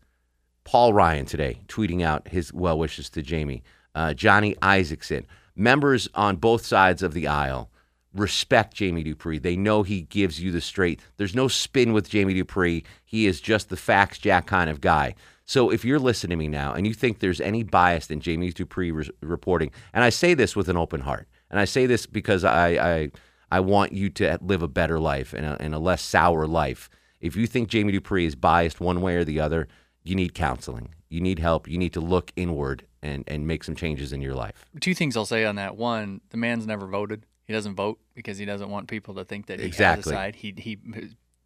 Paul 0.64 0.94
Ryan 0.94 1.26
today 1.26 1.62
tweeting 1.68 2.02
out 2.02 2.28
his 2.30 2.52
well 2.52 2.80
wishes 2.80 3.10
to 3.12 3.22
Jamie. 3.22 3.64
Uh, 3.94 4.14
Johnny 4.14 4.56
Isakson, 4.56 5.26
members 5.62 6.10
on 6.16 6.36
both 6.36 6.66
sides 6.66 7.04
of 7.04 7.14
the 7.14 7.28
aisle 7.28 7.70
respect 8.14 8.74
Jamie 8.74 9.04
Dupree. 9.04 9.40
They 9.40 9.56
know 9.56 9.84
he 9.84 10.02
gives 10.02 10.42
you 10.42 10.52
the 10.52 10.62
straight. 10.62 11.00
There's 11.18 11.36
no 11.36 11.48
spin 11.48 11.94
with 11.94 12.10
Jamie 12.10 12.34
Dupree. 12.34 12.84
He 13.06 13.26
is 13.26 13.40
just 13.40 13.70
the 13.70 13.78
facts 13.78 14.18
jack 14.18 14.48
kind 14.48 14.70
of 14.70 14.82
guy. 14.82 15.16
So 15.46 15.70
if 15.70 15.84
you're 15.86 16.00
listening 16.00 16.38
to 16.38 16.44
me 16.44 16.48
now 16.48 16.74
and 16.74 16.86
you 16.86 16.94
think 16.94 17.20
there's 17.20 17.42
any 17.42 17.64
bias 17.64 18.10
in 18.10 18.20
Jamie 18.20 18.52
Dupree 18.52 18.92
re- 18.92 19.10
reporting, 19.22 19.72
and 19.94 20.04
I 20.04 20.10
say 20.10 20.34
this 20.34 20.56
with 20.56 20.70
an 20.70 20.78
open 20.78 21.02
heart, 21.02 21.28
and 21.50 21.60
I 21.60 21.66
say 21.66 21.86
this 21.86 22.06
because 22.06 22.44
I 22.44 22.70
I, 22.70 23.12
I 23.52 23.60
want 23.60 23.92
you 23.94 24.10
to 24.12 24.40
live 24.42 24.62
a 24.62 24.68
better 24.68 25.00
life 25.00 25.34
and 25.34 25.46
a, 25.46 25.58
and 25.62 25.74
a 25.74 25.80
less 25.80 26.02
sour 26.02 26.48
life. 26.48 26.90
If 27.20 27.36
you 27.36 27.48
think 27.48 27.70
Jamie 27.70 27.92
Dupree 27.92 28.26
is 28.26 28.36
biased 28.36 28.80
one 28.80 29.02
way 29.02 29.16
or 29.16 29.26
the 29.26 29.40
other, 29.40 29.68
you 30.04 30.16
need 30.16 30.34
counseling. 30.34 30.96
You 31.10 31.22
need 31.22 31.40
help. 31.40 31.68
You 31.68 31.78
need 31.78 31.94
to 31.94 32.02
look 32.02 32.32
inward 32.36 32.86
and, 33.02 33.24
and 33.28 33.48
make 33.48 33.64
some 33.64 33.76
changes 33.76 34.14
in 34.14 34.22
your 34.22 34.36
life. 34.36 34.66
Two 34.80 34.94
things 34.94 35.18
I'll 35.18 35.26
say 35.26 35.46
on 35.46 35.56
that. 35.56 35.76
One, 35.76 36.22
the 36.30 36.38
man's 36.38 36.66
never 36.68 36.88
voted. 36.88 37.26
He 37.46 37.54
doesn't 37.54 37.76
vote 37.76 38.00
because 38.14 38.38
he 38.38 38.46
doesn't 38.46 38.70
want 38.70 38.88
people 38.88 39.16
to 39.16 39.26
think 39.26 39.48
that 39.48 39.60
he 39.60 39.66
Exactly. 39.66 40.14
has 40.14 40.20
a 40.20 40.24
side. 40.24 40.36
He 40.38 40.54
he 40.58 40.78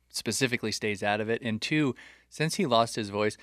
specifically 0.09 0.71
stays 0.71 1.03
out 1.03 1.19
of 1.21 1.29
it. 1.29 1.41
And 1.41 1.61
two, 1.61 1.95
since 2.29 2.55
he 2.55 2.65
lost 2.65 2.95
his 2.95 3.09
voice, 3.09 3.37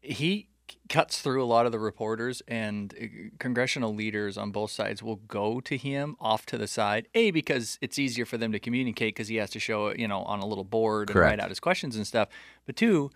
he 0.00 0.48
cuts 0.88 1.20
through 1.20 1.42
a 1.42 1.46
lot 1.46 1.64
of 1.64 1.72
the 1.72 1.78
reporters 1.78 2.42
and 2.46 2.92
uh, 3.00 3.06
congressional 3.38 3.94
leaders 3.94 4.36
on 4.36 4.50
both 4.50 4.70
sides 4.70 5.02
will 5.02 5.16
go 5.16 5.60
to 5.60 5.76
him 5.78 6.14
off 6.20 6.44
to 6.46 6.58
the 6.58 6.66
side. 6.66 7.08
A 7.14 7.30
because 7.30 7.78
it's 7.80 7.98
easier 7.98 8.26
for 8.26 8.36
them 8.36 8.52
to 8.52 8.58
communicate 8.58 9.14
because 9.14 9.28
he 9.28 9.36
has 9.36 9.50
to 9.50 9.60
show 9.60 9.86
it, 9.88 9.98
you 9.98 10.06
know, 10.06 10.22
on 10.24 10.40
a 10.40 10.46
little 10.46 10.64
board 10.64 11.08
and 11.10 11.18
write 11.18 11.40
out 11.40 11.48
his 11.48 11.60
questions 11.60 11.96
and 11.96 12.06
stuff. 12.06 12.28
But 12.66 12.76
two, 12.76 13.10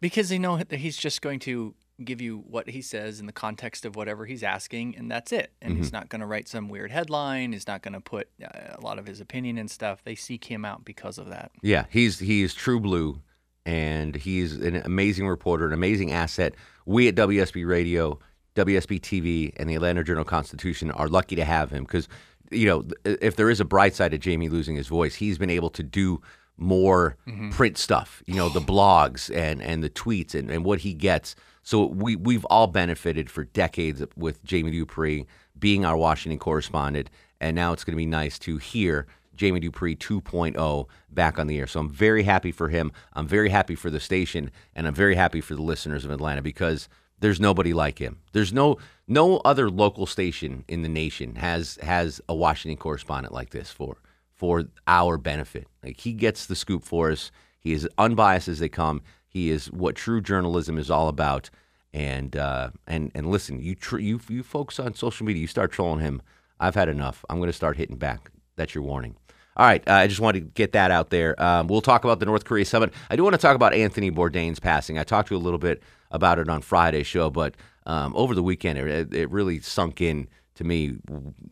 because 0.00 0.28
they 0.30 0.38
know 0.38 0.56
that 0.56 0.72
he's 0.78 0.96
just 0.96 1.20
going 1.20 1.38
to 1.40 1.74
give 2.04 2.20
you 2.20 2.44
what 2.46 2.68
he 2.68 2.82
says 2.82 3.20
in 3.20 3.26
the 3.26 3.32
context 3.32 3.84
of 3.84 3.96
whatever 3.96 4.26
he's 4.26 4.42
asking 4.42 4.96
and 4.96 5.10
that's 5.10 5.32
it. 5.32 5.52
And 5.62 5.76
he's 5.76 5.92
not 5.92 6.08
going 6.08 6.20
to 6.20 6.26
write 6.26 6.48
some 6.48 6.68
weird 6.68 6.90
headline. 6.90 7.52
He's 7.52 7.66
not 7.66 7.82
going 7.82 7.94
to 7.94 8.00
put 8.00 8.28
uh, 8.42 8.74
a 8.74 8.80
lot 8.80 8.98
of 8.98 9.06
his 9.06 9.20
opinion 9.20 9.56
and 9.58 9.70
stuff. 9.70 10.02
They 10.04 10.14
seek 10.14 10.44
him 10.44 10.64
out 10.64 10.84
because 10.84 11.18
of 11.18 11.28
that. 11.30 11.52
Yeah, 11.62 11.86
he's 11.88 12.18
he 12.18 12.42
is 12.42 12.54
true 12.54 12.80
blue, 12.80 13.20
and 13.64 14.14
he's 14.14 14.56
an 14.56 14.76
amazing 14.76 15.26
reporter, 15.26 15.66
an 15.66 15.72
amazing 15.72 16.12
asset. 16.12 16.54
We 16.84 17.08
at 17.08 17.14
WSB 17.14 17.66
Radio, 17.66 18.18
WSB 18.54 19.00
TV, 19.00 19.52
and 19.56 19.68
the 19.68 19.74
Atlanta 19.74 20.04
Journal 20.04 20.24
Constitution 20.24 20.90
are 20.90 21.08
lucky 21.08 21.36
to 21.36 21.44
have 21.44 21.70
him 21.70 21.84
because 21.84 22.08
you 22.50 22.66
know 22.66 22.86
if 23.04 23.36
there 23.36 23.50
is 23.50 23.60
a 23.60 23.64
bright 23.64 23.94
side 23.94 24.10
to 24.10 24.18
Jamie 24.18 24.48
losing 24.48 24.76
his 24.76 24.86
voice, 24.86 25.14
he's 25.14 25.38
been 25.38 25.50
able 25.50 25.70
to 25.70 25.82
do 25.82 26.20
more 26.56 27.16
mm-hmm. 27.26 27.50
print 27.50 27.78
stuff. 27.78 28.22
You 28.26 28.34
know, 28.34 28.48
the 28.48 28.60
blogs 28.60 29.34
and 29.34 29.62
and 29.62 29.82
the 29.82 29.90
tweets 29.90 30.34
and, 30.34 30.50
and 30.50 30.64
what 30.64 30.80
he 30.80 30.94
gets. 30.94 31.36
So 31.62 31.86
we 31.86 32.16
we've 32.16 32.44
all 32.46 32.66
benefited 32.66 33.30
for 33.30 33.44
decades 33.44 34.02
with 34.16 34.44
Jamie 34.44 34.70
Dupree 34.70 35.26
being 35.58 35.84
our 35.84 35.96
Washington 35.96 36.38
correspondent, 36.38 37.10
and 37.40 37.54
now 37.54 37.72
it's 37.72 37.84
going 37.84 37.94
to 37.94 37.96
be 37.96 38.06
nice 38.06 38.38
to 38.40 38.58
hear 38.58 39.06
Jamie 39.34 39.60
Dupree 39.60 39.96
2.0 39.96 40.86
back 41.10 41.38
on 41.38 41.46
the 41.46 41.58
air. 41.58 41.66
So 41.66 41.80
I'm 41.80 41.90
very 41.90 42.22
happy 42.22 42.52
for 42.52 42.68
him. 42.68 42.92
I'm 43.12 43.26
very 43.26 43.50
happy 43.50 43.74
for 43.74 43.90
the 43.90 44.00
station, 44.00 44.50
and 44.74 44.86
I'm 44.86 44.94
very 44.94 45.14
happy 45.14 45.40
for 45.40 45.54
the 45.54 45.62
listeners 45.62 46.04
of 46.04 46.10
Atlanta 46.10 46.42
because 46.42 46.88
there's 47.20 47.40
nobody 47.40 47.72
like 47.72 47.98
him. 47.98 48.18
There's 48.32 48.52
no 48.52 48.78
no 49.08 49.38
other 49.38 49.70
local 49.70 50.06
station 50.06 50.64
in 50.68 50.82
the 50.82 50.88
nation 50.88 51.36
has 51.36 51.78
has 51.82 52.20
a 52.28 52.34
Washington 52.34 52.76
correspondent 52.76 53.32
like 53.32 53.50
this 53.50 53.70
for 53.70 53.98
for 54.36 54.64
our 54.86 55.16
benefit. 55.16 55.66
Like 55.82 55.98
he 56.00 56.12
gets 56.12 56.46
the 56.46 56.54
scoop 56.54 56.84
for 56.84 57.10
us. 57.10 57.30
He 57.58 57.72
is 57.72 57.88
unbiased 57.98 58.48
as 58.48 58.60
they 58.60 58.68
come. 58.68 59.02
He 59.26 59.50
is 59.50 59.70
what 59.72 59.96
true 59.96 60.20
journalism 60.20 60.78
is 60.78 60.90
all 60.90 61.08
about. 61.08 61.50
And 61.92 62.36
uh, 62.36 62.70
and 62.86 63.10
and 63.14 63.30
listen, 63.30 63.60
you 63.60 63.74
tr- 63.74 63.98
you 63.98 64.20
you 64.28 64.42
folks 64.42 64.78
on 64.78 64.94
social 64.94 65.26
media, 65.26 65.40
you 65.40 65.46
start 65.46 65.72
trolling 65.72 66.00
him. 66.00 66.20
I've 66.60 66.74
had 66.74 66.88
enough. 66.88 67.24
I'm 67.28 67.38
going 67.38 67.48
to 67.48 67.54
start 67.54 67.76
hitting 67.76 67.96
back. 67.96 68.30
That's 68.56 68.74
your 68.74 68.84
warning. 68.84 69.16
All 69.56 69.66
right, 69.66 69.82
uh, 69.88 69.92
I 69.92 70.06
just 70.06 70.20
wanted 70.20 70.40
to 70.40 70.46
get 70.52 70.72
that 70.72 70.90
out 70.90 71.08
there. 71.08 71.40
Um, 71.42 71.66
we'll 71.66 71.80
talk 71.80 72.04
about 72.04 72.20
the 72.20 72.26
North 72.26 72.44
Korea 72.44 72.66
summit. 72.66 72.92
I 73.08 73.16
do 73.16 73.22
want 73.22 73.32
to 73.32 73.40
talk 73.40 73.56
about 73.56 73.72
Anthony 73.72 74.10
Bourdain's 74.10 74.60
passing. 74.60 74.98
I 74.98 75.02
talked 75.02 75.28
to 75.28 75.34
you 75.34 75.40
a 75.40 75.42
little 75.42 75.58
bit 75.58 75.82
about 76.10 76.38
it 76.38 76.50
on 76.50 76.60
Friday's 76.60 77.06
show, 77.06 77.30
but 77.30 77.54
um, 77.86 78.14
over 78.14 78.34
the 78.34 78.42
weekend, 78.42 78.78
it, 78.78 79.14
it 79.14 79.30
really 79.30 79.60
sunk 79.60 80.02
in 80.02 80.28
to 80.56 80.64
me 80.64 80.96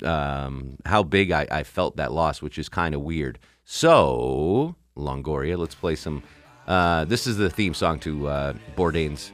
um, 0.02 0.76
how 0.84 1.02
big 1.02 1.30
I, 1.30 1.46
I 1.50 1.62
felt 1.62 1.96
that 1.96 2.12
loss, 2.12 2.42
which 2.42 2.58
is 2.58 2.68
kind 2.68 2.94
of 2.94 3.02
weird. 3.02 3.38
So, 3.64 4.76
Longoria, 4.96 5.56
let's 5.56 5.74
play 5.74 5.94
some. 5.94 6.22
Uh, 6.66 7.04
this 7.04 7.26
is 7.26 7.36
the 7.36 7.50
theme 7.50 7.74
song 7.74 7.98
to 8.00 8.28
uh, 8.28 8.52
Bourdain's 8.76 9.32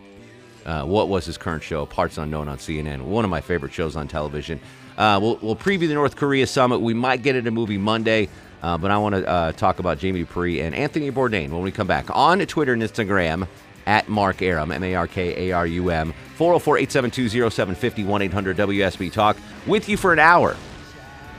uh, 0.67 0.85
what 0.85 1.09
was 1.09 1.25
his 1.25 1.39
current 1.39 1.63
show, 1.63 1.87
Parts 1.87 2.19
Unknown 2.19 2.49
on 2.49 2.59
CNN. 2.59 3.03
One 3.03 3.25
of 3.25 3.31
my 3.31 3.41
favorite 3.41 3.73
shows 3.73 3.97
on 3.97 4.09
television. 4.09 4.61
Uh, 4.99 5.19
we'll, 5.21 5.37
we'll 5.41 5.57
preview 5.57 5.89
the 5.89 5.95
North 5.95 6.17
Korea 6.17 6.47
summit. 6.47 6.81
We 6.81 6.93
might 6.93 7.23
get 7.23 7.35
it 7.37 7.47
a 7.47 7.51
movie 7.51 7.79
Monday, 7.79 8.29
uh, 8.63 8.77
but 8.77 8.91
I 8.91 8.99
want 8.99 9.15
to 9.15 9.27
uh, 9.27 9.53
talk 9.53 9.79
about 9.79 9.99
Jamie 9.99 10.21
Dupree 10.21 10.61
and 10.61 10.75
Anthony 10.75 11.11
Bourdain 11.11 11.51
when 11.51 11.63
we 11.63 11.71
come 11.71 11.87
back 11.87 12.07
on 12.11 12.41
Twitter 12.41 12.73
and 12.75 12.83
Instagram 12.83 13.49
at 13.91 14.09
Mark 14.09 14.41
Arum, 14.41 14.71
M 14.71 14.85
A 14.85 14.95
R 14.95 15.09
K 15.09 15.51
A 15.51 15.53
R 15.53 15.67
U 15.67 15.91
M, 15.91 16.15
404 16.37 16.79
872 16.79 17.51
0750 17.51 18.05
1 18.05 18.23
800 18.23 18.57
WSB 18.57 19.13
Talk, 19.13 19.37
with 19.67 19.89
you 19.89 19.97
for 19.97 20.13
an 20.13 20.21
hour 20.21 20.57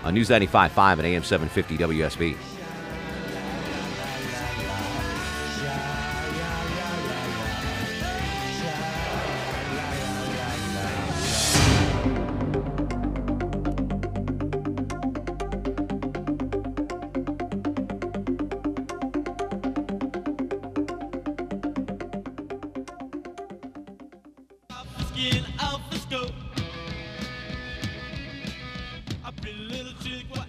on 0.04 0.14
News 0.14 0.30
95.5 0.30 0.92
and 0.94 1.02
AM 1.06 1.24
750 1.24 1.78
WSB. 1.78 2.51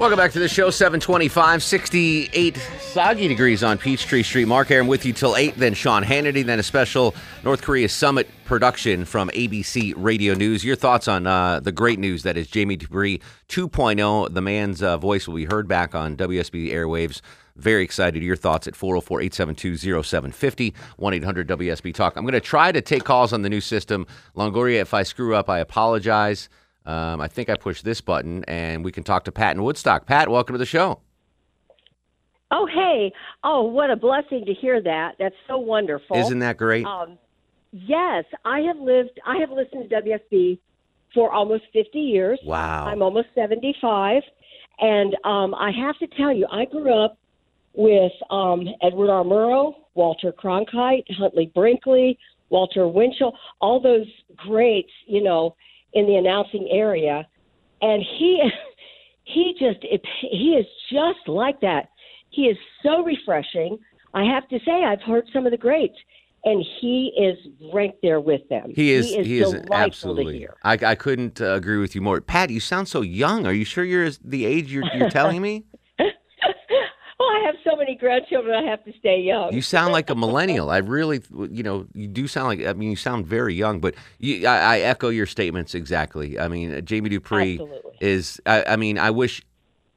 Welcome 0.03 0.19
back 0.19 0.33
to 0.33 0.41
the 0.41 0.49
show. 0.49 0.71
725, 0.71 1.63
68 1.63 2.57
soggy 2.81 3.29
degrees 3.29 3.63
on 3.63 3.79
Peachtree 3.79 4.25
Street. 4.25 4.47
Mark 4.47 4.69
Arum 4.73 4.89
with 4.89 5.07
you 5.07 5.13
till 5.13 5.37
8, 5.37 5.55
then 5.57 5.75
Sean 5.75 6.03
Hannity, 6.03 6.45
then 6.45 6.59
a 6.59 6.63
special 6.65 7.15
North 7.45 7.63
Korea 7.63 7.89
Summit 7.89 8.29
production 8.45 9.05
from 9.05 9.29
ABC 9.29 9.95
Radio 9.97 10.35
News. 10.35 10.65
Your 10.65 10.75
thoughts 10.75 11.07
on 11.07 11.29
uh, 11.29 11.61
the 11.61 11.71
great 11.71 12.01
news 12.01 12.25
that 12.25 12.37
is 12.37 12.49
Jamie 12.49 12.75
Dupree 12.75 13.21
2.0. 13.49 14.35
The 14.35 14.41
man's 14.41 14.83
uh, 14.83 14.99
voice 14.99 15.29
will 15.29 15.37
be 15.37 15.45
heard 15.45 15.69
back 15.69 15.95
on 15.95 16.17
WSB 16.17 16.73
airwaves. 16.73 17.21
Very 17.57 17.85
excited. 17.85 18.23
Your 18.23 18.37
thoughts 18.37 18.67
at 18.67 18.75
404 18.77 19.21
872 19.21 20.03
0750 20.03 20.75
1 20.97 21.15
800 21.15 21.49
WSB 21.49 21.95
Talk. 21.95 22.17
I'm 22.17 22.25
going 22.25 22.33
to 22.33 22.41
try 22.41 22.73
to 22.73 22.81
take 22.81 23.05
calls 23.05 23.33
on 23.33 23.43
the 23.43 23.49
new 23.51 23.61
system. 23.61 24.07
Longoria, 24.37 24.81
if 24.81 24.95
I 24.95 25.03
screw 25.03 25.35
up, 25.35 25.49
I 25.51 25.59
apologize. 25.59 26.49
Um, 26.85 27.21
I 27.21 27.29
think 27.29 27.49
I 27.49 27.57
pushed 27.57 27.85
this 27.85 28.01
button, 28.01 28.45
and 28.45 28.85
we 28.85 28.91
can 28.91 29.05
talk 29.05 29.25
to 29.25 29.33
Pat 29.33 29.55
in 29.55 29.63
Woodstock. 29.63 30.07
Pat, 30.07 30.29
welcome 30.29 30.55
to 30.55 30.59
the 30.59 30.67
show. 30.67 31.01
Oh, 32.51 32.67
hey. 32.67 33.13
Oh, 33.45 33.63
what 33.63 33.91
a 33.91 33.97
blessing 33.97 34.45
to 34.47 34.53
hear 34.53 34.83
that. 34.83 35.15
That's 35.19 35.35
so 35.47 35.59
wonderful. 35.59 36.17
Isn't 36.17 36.41
that 36.41 36.57
great? 36.57 36.85
Um, 36.85 37.19
yes, 37.71 38.25
I 38.45 38.61
have 38.61 38.79
lived, 38.79 39.19
I 39.27 39.39
have 39.39 39.51
listened 39.51 39.89
to 39.89 39.97
WSB 40.03 40.59
for 41.15 41.33
almost 41.33 41.65
50 41.73 41.99
years. 41.99 42.39
wow. 42.45 42.87
I'm 42.87 43.03
almost 43.03 43.29
75. 43.35 44.23
And 44.81 45.15
um, 45.25 45.55
I 45.55 45.71
have 45.71 45.99
to 45.99 46.07
tell 46.17 46.33
you, 46.33 46.47
I 46.51 46.65
grew 46.65 46.93
up 46.93 47.19
with 47.75 48.13
um, 48.31 48.67
Edward 48.83 49.11
R. 49.11 49.25
Murrow, 49.25 49.75
Walter 49.95 50.33
Cronkite, 50.33 51.05
Huntley 51.11 51.51
Brinkley, 51.55 52.19
Walter 52.51 52.87
Winchell, 52.87 53.37
all 53.61 53.81
those 53.81 54.07
greats, 54.37 54.91
you 55.07 55.23
know, 55.23 55.57
in 55.95 56.07
the 56.07 56.17
announcing 56.17 56.69
area. 56.71 57.27
And 57.81 58.03
he, 58.19 58.43
he 59.25 59.55
just, 59.59 59.85
he 60.31 60.57
is 60.59 60.67
just 60.91 61.27
like 61.27 61.61
that. 61.61 61.89
He 62.31 62.43
is 62.43 62.57
so 62.83 63.03
refreshing. 63.03 63.79
I 64.15 64.25
have 64.25 64.49
to 64.49 64.59
say, 64.65 64.85
I've 64.85 65.03
heard 65.03 65.29
some 65.33 65.47
of 65.47 65.53
the 65.53 65.59
greats, 65.59 65.97
and 66.45 66.65
he 66.81 67.13
is 67.19 67.71
right 67.73 67.95
there 68.03 68.21
with 68.21 68.47
them. 68.49 68.73
he 68.75 68.93
is. 68.93 69.09
He 69.09 69.39
is, 69.39 69.51
delightful 69.51 69.69
to 69.69 69.75
absolutely. 69.75 70.49
I, 70.63 70.73
I 70.73 70.95
couldn't 70.95 71.41
uh, 71.41 71.55
agree 71.55 71.79
with 71.79 71.95
you 71.95 72.01
more. 72.01 72.21
Pat, 72.21 72.51
you 72.51 72.61
sound 72.61 72.89
so 72.89 73.01
young. 73.01 73.47
Are 73.47 73.53
you 73.53 73.65
sure 73.65 73.85
you're 73.85 74.11
the 74.25 74.45
age 74.45 74.73
you're, 74.73 74.85
you're 74.95 75.11
telling 75.11 75.41
me? 75.41 75.65
well, 77.23 77.31
I 77.31 77.43
have 77.47 77.55
so 77.65 77.77
many 77.77 77.95
grandchildren. 77.95 78.55
I 78.55 78.69
have 78.69 78.85
to 78.85 78.93
stay 78.99 79.21
young. 79.21 79.53
You 79.53 79.63
sound 79.63 79.93
like 79.93 80.11
a 80.11 80.15
millennial. 80.15 80.71
I 80.71 80.79
really, 80.79 81.21
you 81.51 81.63
know, 81.63 81.87
you 81.95 82.09
do 82.09 82.27
sound 82.27 82.49
like. 82.49 82.67
I 82.67 82.73
mean, 82.73 82.91
you 82.91 82.97
sound 82.97 83.27
very 83.27 83.55
young. 83.55 83.81
But 83.81 83.95
you, 84.19 84.47
I, 84.47 84.77
I 84.77 84.81
echo 84.81 85.09
your 85.09 85.27
statements 85.27 85.75
exactly. 85.75 86.39
I 86.39 86.49
mean, 86.49 86.75
uh, 86.75 86.81
Jamie 86.81 87.11
Dupree 87.11 87.53
Absolutely. 87.55 87.93
is. 88.01 88.41
I, 88.47 88.65
I 88.65 88.77
mean, 88.77 88.99
I 88.99 89.11
wish. 89.11 89.43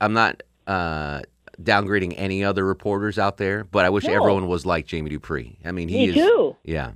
I'm 0.01 0.13
not 0.13 0.43
uh, 0.67 1.21
downgrading 1.61 2.15
any 2.17 2.43
other 2.43 2.65
reporters 2.65 3.17
out 3.17 3.37
there, 3.37 3.63
but 3.63 3.85
I 3.85 3.89
wish 3.89 4.03
No. 4.05 4.13
everyone 4.13 4.47
was 4.47 4.65
like 4.65 4.85
Jamie 4.85 5.09
Dupree. 5.09 5.57
I 5.65 5.71
mean, 5.71 5.87
he 5.87 5.97
Me 5.97 6.09
is. 6.09 6.15
too. 6.15 6.55
Yeah. 6.63 6.91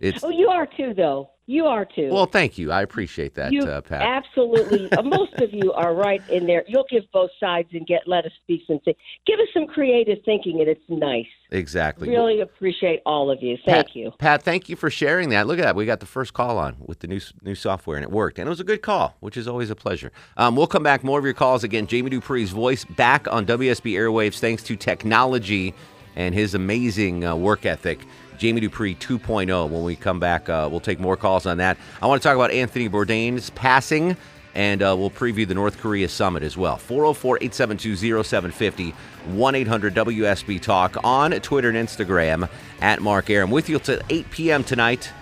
It's 0.00 0.24
Oh, 0.24 0.30
you 0.30 0.48
are 0.48 0.66
too, 0.66 0.94
though. 0.94 1.30
You 1.48 1.66
are 1.66 1.84
too. 1.84 2.10
Well, 2.10 2.26
thank 2.26 2.58
you. 2.58 2.72
I 2.72 2.82
appreciate 2.82 3.34
that, 3.34 3.52
you 3.52 3.62
uh, 3.62 3.80
Pat. 3.80 4.02
absolutely. 4.02 4.90
uh, 4.92 5.02
most 5.02 5.34
of 5.34 5.52
you 5.52 5.72
are 5.72 5.94
right 5.94 6.20
in 6.28 6.44
there. 6.46 6.64
You'll 6.66 6.86
give 6.90 7.04
both 7.12 7.30
sides 7.38 7.68
and 7.72 7.86
get 7.86 8.02
let 8.06 8.24
us 8.24 8.32
speak 8.42 8.62
some 8.66 8.80
things. 8.80 8.96
Give 9.26 9.38
us 9.38 9.46
some 9.54 9.68
creative 9.68 10.18
thinking, 10.24 10.58
and 10.58 10.68
it's 10.68 10.82
nice. 10.88 11.26
exactly. 11.52 12.08
Really 12.08 12.40
appreciate 12.40 13.00
all 13.06 13.30
of 13.30 13.42
you. 13.42 13.56
Thank 13.64 13.86
Pat, 13.86 13.96
you. 13.96 14.12
Pat. 14.18 14.42
Thank 14.42 14.68
you 14.68 14.74
for 14.74 14.90
sharing 14.90 15.28
that. 15.28 15.46
Look 15.46 15.60
at 15.60 15.64
that. 15.64 15.76
We 15.76 15.86
got 15.86 16.00
the 16.00 16.06
first 16.06 16.34
call 16.34 16.58
on 16.58 16.76
with 16.80 16.98
the 16.98 17.06
new 17.06 17.20
new 17.42 17.54
software, 17.54 17.96
and 17.96 18.02
it 18.02 18.10
worked. 18.10 18.40
And 18.40 18.48
it 18.48 18.50
was 18.50 18.60
a 18.60 18.64
good 18.64 18.82
call, 18.82 19.14
which 19.20 19.36
is 19.36 19.46
always 19.46 19.70
a 19.70 19.76
pleasure. 19.76 20.10
Um, 20.36 20.56
we'll 20.56 20.66
come 20.66 20.82
back. 20.82 21.04
More 21.04 21.20
of 21.20 21.24
your 21.24 21.34
calls 21.34 21.62
again. 21.62 21.86
Jamie 21.86 22.10
Dupree's 22.10 22.50
voice 22.50 22.84
back 22.84 23.28
on 23.28 23.46
WSB 23.46 23.92
airwaves 23.92 24.40
thanks 24.40 24.64
to 24.64 24.74
technology 24.74 25.74
and 26.16 26.34
his 26.34 26.54
amazing 26.54 27.24
uh, 27.24 27.36
work 27.36 27.64
ethic. 27.66 28.00
Jamie 28.38 28.60
Dupree 28.60 28.94
2.0. 28.94 29.68
When 29.68 29.84
we 29.84 29.96
come 29.96 30.20
back, 30.20 30.48
uh, 30.48 30.68
we'll 30.70 30.80
take 30.80 31.00
more 31.00 31.16
calls 31.16 31.46
on 31.46 31.58
that. 31.58 31.76
I 32.00 32.06
want 32.06 32.22
to 32.22 32.28
talk 32.28 32.36
about 32.36 32.50
Anthony 32.50 32.88
Bourdain's 32.88 33.50
passing, 33.50 34.16
and 34.54 34.82
uh, 34.82 34.94
we'll 34.98 35.10
preview 35.10 35.46
the 35.46 35.54
North 35.54 35.78
Korea 35.78 36.08
summit 36.08 36.42
as 36.42 36.56
well. 36.56 36.76
404 36.76 37.36
872 37.36 38.22
0750 38.22 38.90
1 39.26 39.54
800 39.54 39.94
WSB 39.94 40.60
Talk 40.60 40.96
on 41.04 41.32
Twitter 41.32 41.68
and 41.70 41.88
Instagram 41.88 42.48
at 42.80 43.00
Mark 43.00 43.28
Arum. 43.30 43.50
With 43.50 43.68
you 43.68 43.78
till 43.78 44.00
8 44.08 44.30
p.m. 44.30 44.64
tonight. 44.64 45.12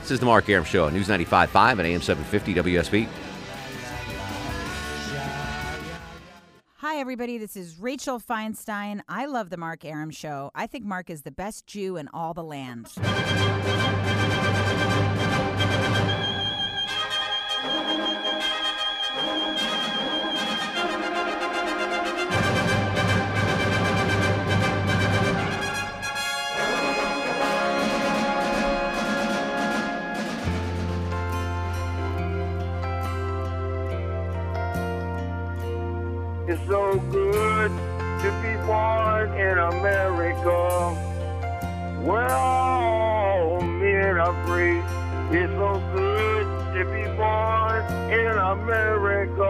This 0.00 0.10
is 0.10 0.20
the 0.20 0.26
Mark 0.26 0.48
Arum 0.50 0.64
Show 0.64 0.90
News 0.90 1.08
95.5 1.08 1.70
and 1.72 1.80
AM 1.80 2.02
750 2.02 2.54
WSB. 2.54 3.08
Hi, 6.86 6.96
everybody. 6.96 7.38
This 7.38 7.56
is 7.56 7.78
Rachel 7.78 8.20
Feinstein. 8.20 9.00
I 9.08 9.24
love 9.24 9.48
the 9.48 9.56
Mark 9.56 9.86
Arum 9.86 10.10
Show. 10.10 10.50
I 10.54 10.66
think 10.66 10.84
Mark 10.84 11.08
is 11.08 11.22
the 11.22 11.30
best 11.30 11.66
Jew 11.66 11.96
in 11.96 12.08
all 12.12 12.34
the 12.34 12.44
land. 12.44 12.92
America, 48.54 49.42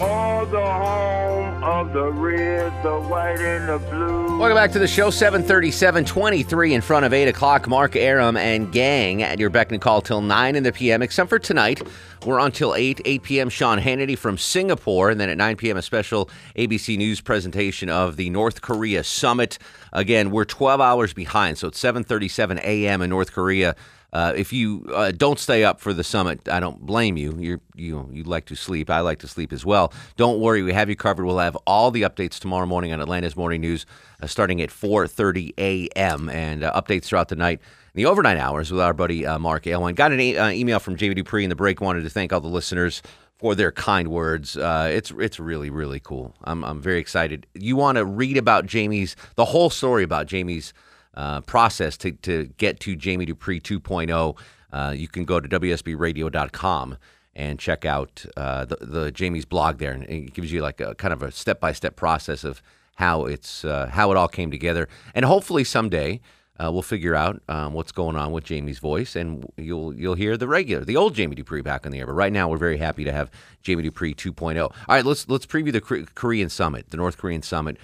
all 0.00 0.46
the 0.46 0.60
home 0.60 1.64
of 1.64 1.92
the 1.92 2.12
red, 2.12 2.72
the 2.84 3.00
white, 3.00 3.40
and 3.40 3.68
the 3.68 3.78
blue. 3.90 4.38
Welcome 4.38 4.54
back 4.54 4.70
to 4.72 4.78
the 4.78 4.86
show. 4.86 5.10
737, 5.10 6.04
23 6.04 6.74
in 6.74 6.80
front 6.82 7.04
of 7.04 7.12
8 7.12 7.26
o'clock. 7.26 7.66
Mark 7.66 7.96
Arum 7.96 8.36
and 8.36 8.70
gang 8.70 9.24
at 9.24 9.40
your 9.40 9.50
beck 9.50 9.72
and 9.72 9.80
call 9.80 10.00
till 10.00 10.20
9 10.20 10.54
in 10.54 10.62
the 10.62 10.72
p.m., 10.72 11.02
except 11.02 11.28
for 11.28 11.40
tonight. 11.40 11.82
We're 12.24 12.38
on 12.38 12.52
till 12.52 12.76
8, 12.76 13.00
8 13.04 13.22
p.m. 13.24 13.48
Sean 13.48 13.80
Hannity 13.80 14.16
from 14.16 14.38
Singapore. 14.38 15.10
And 15.10 15.20
then 15.20 15.28
at 15.28 15.36
9 15.36 15.56
p.m., 15.56 15.76
a 15.76 15.82
special 15.82 16.30
ABC 16.54 16.96
News 16.96 17.20
presentation 17.20 17.88
of 17.88 18.16
the 18.16 18.30
North 18.30 18.62
Korea 18.62 19.02
summit. 19.02 19.58
Again, 19.92 20.30
we're 20.30 20.44
12 20.44 20.80
hours 20.80 21.12
behind, 21.12 21.58
so 21.58 21.68
it's 21.68 21.82
7.37 21.82 22.58
a.m. 22.62 23.02
in 23.02 23.10
North 23.10 23.32
Korea. 23.32 23.74
Uh, 24.12 24.32
if 24.36 24.52
you 24.52 24.84
uh, 24.94 25.10
don't 25.10 25.38
stay 25.38 25.64
up 25.64 25.80
for 25.80 25.92
the 25.92 26.04
summit, 26.04 26.48
I 26.48 26.60
don't 26.60 26.80
blame 26.80 27.16
you. 27.16 27.36
You're, 27.38 27.60
you 27.74 28.08
you 28.12 28.22
like 28.24 28.46
to 28.46 28.54
sleep. 28.54 28.88
I 28.88 29.00
like 29.00 29.18
to 29.20 29.28
sleep 29.28 29.52
as 29.52 29.64
well. 29.64 29.92
Don't 30.16 30.40
worry, 30.40 30.62
we 30.62 30.72
have 30.72 30.88
you 30.88 30.96
covered. 30.96 31.24
We'll 31.26 31.38
have 31.38 31.56
all 31.66 31.90
the 31.90 32.02
updates 32.02 32.38
tomorrow 32.38 32.66
morning 32.66 32.92
on 32.92 33.00
Atlanta's 33.00 33.36
Morning 33.36 33.60
News, 33.60 33.84
uh, 34.22 34.26
starting 34.26 34.62
at 34.62 34.70
4:30 34.70 35.52
a.m. 35.58 36.28
and 36.28 36.64
uh, 36.64 36.72
updates 36.80 37.04
throughout 37.04 37.28
the 37.28 37.36
night. 37.36 37.60
The 37.94 38.06
overnight 38.06 38.36
hours 38.38 38.70
with 38.70 38.80
our 38.80 38.92
buddy 38.92 39.26
uh, 39.26 39.38
Mark 39.38 39.64
Aylwine. 39.64 39.94
Got 39.94 40.12
an 40.12 40.20
e- 40.20 40.36
uh, 40.36 40.50
email 40.50 40.78
from 40.78 40.96
Jamie 40.96 41.14
Dupree 41.14 41.44
in 41.44 41.50
the 41.50 41.56
break. 41.56 41.80
Wanted 41.80 42.02
to 42.02 42.10
thank 42.10 42.32
all 42.32 42.40
the 42.40 42.48
listeners 42.48 43.02
for 43.38 43.54
their 43.54 43.72
kind 43.72 44.08
words. 44.08 44.56
Uh, 44.56 44.88
it's 44.92 45.10
it's 45.18 45.38
really 45.38 45.70
really 45.70 46.00
cool. 46.00 46.34
I'm 46.44 46.64
I'm 46.64 46.80
very 46.80 46.98
excited. 47.00 47.46
You 47.54 47.76
want 47.76 47.96
to 47.96 48.04
read 48.04 48.36
about 48.36 48.66
Jamie's 48.66 49.16
the 49.34 49.44
whole 49.46 49.70
story 49.70 50.02
about 50.02 50.26
Jamie's 50.26 50.72
uh, 51.16 51.40
process 51.42 51.96
to, 51.98 52.12
to 52.12 52.46
get 52.58 52.80
to 52.80 52.94
Jamie 52.94 53.24
Dupree 53.26 53.60
2.0, 53.60 54.36
uh, 54.72 54.92
you 54.96 55.08
can 55.08 55.24
go 55.24 55.40
to 55.40 55.48
WSBRadio.com 55.48 56.98
and 57.34 57.58
check 57.58 57.84
out 57.84 58.24
uh, 58.36 58.64
the, 58.64 58.76
the 58.80 59.10
Jamie's 59.12 59.44
blog 59.44 59.78
there, 59.78 59.92
and 59.92 60.04
it 60.04 60.32
gives 60.32 60.50
you 60.50 60.62
like 60.62 60.80
a 60.80 60.94
kind 60.94 61.12
of 61.12 61.22
a 61.22 61.30
step 61.30 61.60
by 61.60 61.72
step 61.72 61.94
process 61.96 62.44
of 62.44 62.62
how 62.96 63.26
it's 63.26 63.64
uh, 63.64 63.88
how 63.92 64.10
it 64.10 64.16
all 64.16 64.28
came 64.28 64.50
together, 64.50 64.88
and 65.14 65.24
hopefully 65.24 65.64
someday. 65.64 66.20
Uh, 66.58 66.72
we'll 66.72 66.80
figure 66.80 67.14
out 67.14 67.42
um, 67.50 67.74
what's 67.74 67.92
going 67.92 68.16
on 68.16 68.32
with 68.32 68.42
Jamie's 68.42 68.78
voice, 68.78 69.14
and 69.14 69.44
you'll 69.58 69.94
you'll 69.94 70.14
hear 70.14 70.38
the 70.38 70.48
regular, 70.48 70.86
the 70.86 70.96
old 70.96 71.14
Jamie 71.14 71.36
Dupree 71.36 71.60
back 71.60 71.84
on 71.84 71.92
the 71.92 71.98
air. 71.98 72.06
But 72.06 72.14
right 72.14 72.32
now, 72.32 72.48
we're 72.48 72.56
very 72.56 72.78
happy 72.78 73.04
to 73.04 73.12
have 73.12 73.30
Jamie 73.60 73.82
Dupree 73.82 74.14
2.0. 74.14 74.62
All 74.62 74.72
right, 74.88 75.04
let's 75.04 75.28
let's 75.28 75.44
preview 75.44 75.70
the 75.70 75.82
Kor- 75.82 76.04
Korean 76.14 76.48
summit, 76.48 76.88
the 76.88 76.96
North 76.96 77.18
Korean 77.18 77.42
summit. 77.42 77.76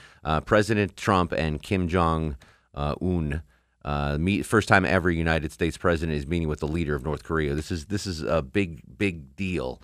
President 0.47 0.97
Trump 0.97 1.33
and 1.33 1.61
Kim 1.63 1.87
Jong 1.87 2.37
uh, 2.75 2.95
Un. 3.01 3.43
Uh, 3.85 4.17
meet, 4.21 4.47
first 4.47 4.69
time 4.69 4.85
ever 4.85 5.11
United 5.11 5.51
States 5.51 5.77
president 5.77 6.17
is 6.17 6.27
meeting 6.27 6.47
with 6.49 6.61
the 6.61 6.69
leader 6.69 6.95
of 6.95 7.03
North 7.03 7.25
Korea. 7.25 7.55
This 7.55 7.71
is 7.73 7.87
this 7.87 8.07
is 8.07 8.23
a 8.23 8.41
big 8.43 8.83
big 8.97 9.35
deal. 9.35 9.83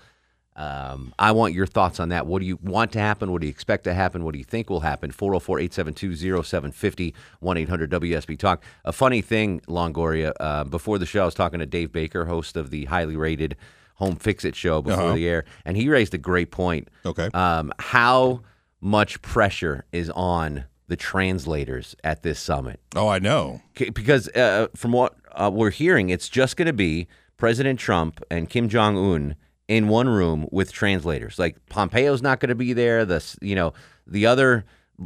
Um, 0.55 1.15
I 1.21 1.31
want 1.33 1.55
your 1.55 1.67
thoughts 1.67 2.01
on 2.01 2.09
that. 2.09 2.27
What 2.27 2.41
do 2.41 2.47
you 2.47 2.59
want 2.63 2.91
to 2.93 2.99
happen? 2.99 3.31
What 3.31 3.41
do 3.41 3.47
you 3.47 3.51
expect 3.51 3.85
to 3.85 3.95
happen? 3.95 4.25
What 4.25 4.33
do 4.33 4.39
you 4.39 4.45
think 4.45 4.71
will 4.71 4.81
happen? 4.81 5.13
404 5.13 5.61
872 5.61 6.43
0750 6.43 7.15
1 7.41 7.57
800 7.57 7.91
WSB 7.93 8.39
Talk. 8.39 8.65
A 8.85 8.93
funny 8.93 9.21
thing, 9.21 9.61
Longoria, 9.69 10.33
uh, 10.41 10.65
before 10.65 10.99
the 10.99 11.07
show, 11.07 11.23
I 11.23 11.25
was 11.27 11.35
talking 11.35 11.61
to 11.61 11.67
Dave 11.67 11.93
Baker, 11.93 12.25
host 12.25 12.57
of 12.57 12.71
the 12.71 12.87
highly 12.87 13.17
rated 13.17 13.57
Home 13.97 14.17
Fix 14.17 14.45
It 14.45 14.57
show 14.57 14.83
before 14.83 15.01
Uh-huh. 15.03 15.15
the 15.15 15.29
air, 15.29 15.45
and 15.65 15.77
he 15.77 15.89
raised 15.89 16.13
a 16.15 16.19
great 16.19 16.51
point. 16.51 16.89
Okay. 17.07 17.29
Um, 17.35 17.73
how 17.79 18.41
much 18.81 19.23
pressure 19.23 19.85
is 19.93 20.11
on 20.11 20.65
the 20.89 20.97
translators 20.97 21.95
at 22.03 22.23
this 22.23 22.41
summit? 22.41 22.81
Oh, 22.97 23.09
I 23.09 23.19
know. 23.19 23.61
Because 23.95 24.29
uh, 24.31 24.69
from 24.75 24.93
what 24.93 25.15
uh, 25.33 25.51
we're 25.53 25.71
hearing, 25.71 26.11
it's 26.11 26.29
just 26.29 26.57
going 26.57 26.67
to 26.67 26.73
be 26.73 27.07
President 27.37 27.79
Trump 27.79 28.21
and 28.31 28.51
Kim 28.51 28.69
Jong 28.69 28.97
Un 28.97 29.37
in 29.69 29.89
one 29.89 30.09
room 30.09 30.49
with 30.51 30.73
translators. 30.73 31.39
Like 31.39 31.57
Pompeo's 31.69 32.23
not 32.23 32.41
going 32.41 32.49
to 32.49 32.55
be 32.55 32.73
there. 32.73 33.05
The 33.05 33.23
you 33.41 33.55
know 33.55 33.73
the 34.07 34.27
other 34.27 34.65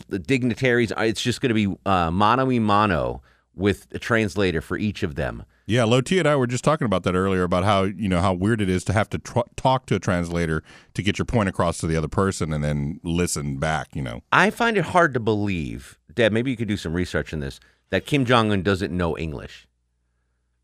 dignitaries. 0.09 0.93
uh, 0.93 1.03
It's 1.03 1.23
just 1.23 1.41
going 1.41 1.55
to 1.55 1.55
be 1.55 1.77
uh, 1.85 2.11
mano 2.11 2.47
y 2.47 2.59
mano 2.59 3.23
with 3.55 3.87
a 3.93 3.99
translator 3.99 4.61
for 4.61 4.79
each 4.79 5.03
of 5.03 5.15
them. 5.17 5.45
Yeah, 5.67 5.85
Loti 5.85 6.19
and 6.19 6.29
I 6.29 6.37
were 6.37 6.47
just 6.47 6.65
talking 6.65 6.87
about 6.87 7.05
that 7.05 7.15
earlier 7.15 7.45
about 7.45 7.65
how 7.65 7.85
you 7.85 8.09
know 8.09 8.21
how 8.21 8.33
weird 8.33 8.61
it 8.61 8.69
is 8.69 8.85
to 8.85 8.93
have 8.93 9.09
to 9.11 9.19
tr- 9.19 9.41
talk 9.57 9.87
to 9.87 9.95
a 9.95 9.99
translator 9.99 10.63
to 10.95 11.03
get 11.03 11.19
your 11.19 11.27
point 11.27 11.49
across 11.49 11.79
to 11.79 11.87
the 11.87 11.97
other 11.97 12.09
person 12.09 12.53
and 12.53 12.65
then 12.65 13.01
listen 13.05 13.59
back. 13.59 13.95
You 13.95 14.03
know. 14.03 14.23
I 14.33 14.51
find 14.51 14.77
it 14.77 14.87
hard 14.87 15.15
to 15.15 15.21
believe, 15.21 15.99
Deb. 16.13 16.33
Maybe 16.33 16.51
you 16.51 16.57
could 16.57 16.69
do 16.69 16.77
some 16.77 16.93
research 16.95 17.33
on 17.33 17.41
this. 17.41 17.61
That 17.91 18.07
Kim 18.07 18.25
Jong 18.25 18.51
Un 18.51 18.63
doesn't 18.63 18.91
know 18.91 19.17
English, 19.19 19.69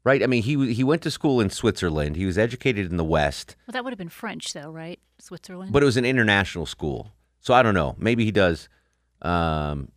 right? 0.03 0.23
I 0.23 0.27
mean, 0.27 0.43
he 0.43 0.73
he 0.73 0.83
went 0.83 1.03
to 1.03 1.11
school 1.11 1.41
in 1.41 1.51
Switzerland. 1.51 2.17
He 2.17 2.27
was 2.27 2.39
educated 2.39 2.91
in 2.91 2.97
the 2.97 3.05
West. 3.05 3.55
Well, 3.67 3.73
that 3.73 3.85
would 3.85 3.93
have 3.93 3.99
been 3.99 4.09
French, 4.09 4.53
though, 4.53 4.71
right? 4.71 4.99
Switzerland. 5.19 5.73
But 5.73 5.83
it 5.83 5.87
was 5.87 5.97
an 5.97 6.05
international 6.05 6.67
school. 6.67 7.13
So 7.41 7.55
I 7.55 7.63
don't 7.63 7.75
know. 7.75 7.95
Maybe 7.99 8.25
he 8.25 8.33
does. 8.33 8.69
Um, 9.23 9.91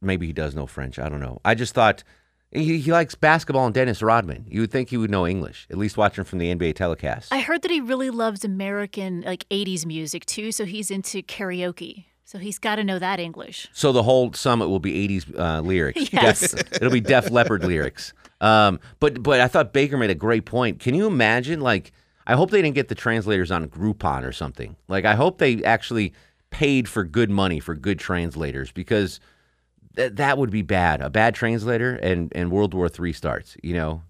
maybe 0.00 0.26
he 0.26 0.32
does 0.32 0.54
know 0.54 0.66
French. 0.66 0.98
I 0.98 1.08
don't 1.08 1.20
know. 1.20 1.40
I 1.44 1.54
just 1.54 1.74
thought 1.74 2.04
he, 2.52 2.78
he 2.78 2.92
likes 2.92 3.14
basketball 3.14 3.66
and 3.66 3.74
Dennis 3.74 4.02
Rodman. 4.02 4.46
You 4.48 4.60
would 4.62 4.70
think 4.70 4.90
he 4.90 4.96
would 4.96 5.10
know 5.10 5.26
English, 5.26 5.66
at 5.70 5.76
least 5.78 5.96
watching 5.96 6.24
from 6.24 6.38
the 6.38 6.54
NBA 6.54 6.74
telecast. 6.76 7.32
I 7.32 7.40
heard 7.40 7.62
that 7.62 7.70
he 7.70 7.80
really 7.80 8.10
loves 8.10 8.44
American, 8.44 9.22
like 9.22 9.48
80s 9.50 9.84
music, 9.86 10.24
too. 10.26 10.52
So 10.52 10.64
he's 10.64 10.90
into 10.90 11.22
karaoke. 11.22 12.04
So 12.24 12.38
he's 12.38 12.58
got 12.58 12.76
to 12.76 12.84
know 12.84 12.98
that 12.98 13.20
English. 13.20 13.68
so 13.72 13.92
the 13.92 14.02
whole 14.02 14.32
summit 14.32 14.68
will 14.68 14.80
be 14.80 15.08
80s 15.08 15.38
uh, 15.38 15.60
lyrics. 15.60 16.08
Yes. 16.12 16.50
Def- 16.52 16.72
it'll 16.74 16.90
be 16.90 17.00
Def 17.00 17.30
Leppard 17.30 17.64
lyrics. 17.64 18.12
Um, 18.40 18.80
but 19.00 19.22
but 19.22 19.40
I 19.40 19.46
thought 19.48 19.72
Baker 19.72 19.96
made 19.96 20.10
a 20.10 20.14
great 20.14 20.44
point. 20.44 20.80
Can 20.80 20.94
you 20.94 21.06
imagine? 21.06 21.60
Like, 21.60 21.92
I 22.26 22.34
hope 22.34 22.50
they 22.50 22.60
didn't 22.60 22.74
get 22.74 22.88
the 22.88 22.94
translators 22.96 23.50
on 23.52 23.68
Groupon 23.68 24.24
or 24.24 24.32
something. 24.32 24.74
Like, 24.88 25.04
I 25.04 25.14
hope 25.14 25.38
they 25.38 25.62
actually 25.62 26.12
paid 26.50 26.88
for 26.88 27.04
good 27.04 27.30
money 27.30 27.60
for 27.60 27.74
good 27.76 27.98
translators 27.98 28.72
because 28.72 29.20
th- 29.96 30.12
that 30.14 30.38
would 30.38 30.50
be 30.50 30.62
bad. 30.62 31.00
A 31.00 31.10
bad 31.10 31.34
translator 31.34 31.96
and 31.96 32.32
and 32.34 32.50
World 32.50 32.74
War 32.74 32.88
III 32.88 33.12
starts. 33.12 33.56
You 33.62 33.74
know, 33.74 34.02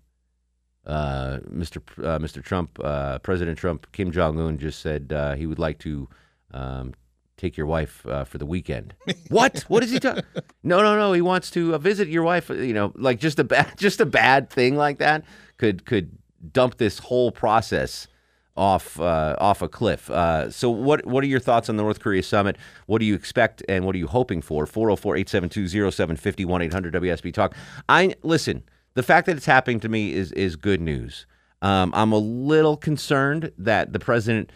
uh, 0.87 1.39
Mr. 1.51 1.85
P- 1.85 2.03
Uh, 2.05 2.19
Mr. 2.19 2.43
Trump, 2.43 2.79
uh, 2.83 3.19
President 3.21 3.59
Trump, 3.59 3.87
Kim 3.93 4.11
Jong 4.13 4.39
Un 4.39 4.59
just 4.59 4.81
said 4.81 5.13
uh, 5.13 5.35
he 5.35 5.47
would 5.47 5.59
like 5.59 5.79
to 5.81 6.09
um, 6.53 6.95
take 7.37 7.57
your 7.57 7.67
wife 7.67 8.07
uh, 8.07 8.25
for 8.25 8.39
the 8.39 8.47
weekend. 8.47 8.95
what? 9.29 9.65
What 9.69 9.83
is 9.83 9.91
he 9.91 9.99
talking? 9.99 10.23
No, 10.63 10.81
no, 10.83 10.97
no. 10.97 11.13
He 11.13 11.23
wants 11.23 11.51
to 11.53 11.75
uh, 11.75 11.79
visit 11.79 12.09
your 12.09 12.23
wife. 12.23 12.51
You 12.51 12.73
know, 12.75 12.93
like 12.97 13.19
just 13.19 13.39
a 13.39 13.45
bad, 13.45 13.73
just 13.77 14.01
a 14.01 14.07
bad 14.07 14.49
thing 14.51 14.77
like 14.77 14.99
that 14.99 15.25
could 15.59 15.85
could 15.87 16.11
dump 16.53 16.77
this 16.77 16.99
whole 16.99 17.33
process 17.33 18.07
off 18.57 18.99
uh, 19.01 19.37
off 19.39 19.63
a 19.63 19.69
cliff. 19.69 20.11
Uh, 20.11 20.51
so 20.51 20.71
what 20.71 21.05
what 21.07 21.23
are 21.25 21.27
your 21.27 21.41
thoughts 21.41 21.69
on 21.69 21.77
the 21.77 21.83
North 21.83 22.01
Korea 22.01 22.23
summit? 22.23 22.57
What 22.87 22.99
do 22.99 23.05
you 23.05 23.15
expect 23.15 23.63
and 23.69 23.85
what 23.85 23.95
are 23.95 23.99
you 23.99 24.07
hoping 24.07 24.43
for? 24.43 24.67
404-872-0750 24.67 26.47
1-800-WSB 26.47 27.33
talk. 27.33 27.55
I 27.89 28.15
listen, 28.23 28.63
the 28.95 29.03
fact 29.03 29.27
that 29.27 29.37
it's 29.37 29.47
happening 29.47 29.81
to 29.81 29.89
me 29.89 30.13
is 30.13 30.33
is 30.33 30.57
good 30.57 30.81
news. 30.81 31.27
Um, 31.63 31.93
I'm 31.95 32.13
a 32.13 32.19
little 32.19 32.77
concerned 32.77 33.53
that 33.59 33.93
the 33.93 33.99
president 33.99 34.51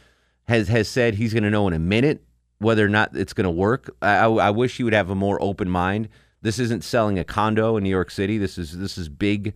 has 0.49 0.69
has 0.69 0.89
said 0.89 1.15
he's 1.15 1.33
going 1.33 1.45
to 1.45 1.51
know 1.51 1.67
in 1.69 1.75
a 1.75 1.79
minute 1.79 2.25
whether 2.59 2.85
or 2.85 2.89
not 2.89 3.17
it's 3.17 3.33
going 3.33 3.45
to 3.45 3.51
work. 3.51 3.95
I, 4.03 4.17
I, 4.17 4.29
I 4.29 4.51
wish 4.51 4.77
he 4.77 4.85
would 4.85 4.93
have 4.93 5.11
a 5.11 5.15
more 5.15 5.43
open 5.43 5.69
mind. 5.69 6.09
This 6.43 6.59
isn't 6.59 6.85
selling 6.85 7.19
a 7.19 7.25
condo 7.25 7.77
in 7.77 7.85
New 7.85 7.91
York 7.91 8.11
City. 8.11 8.39
This 8.39 8.57
is 8.59 8.79
this 8.79 8.97
is 8.97 9.09
big, 9.09 9.55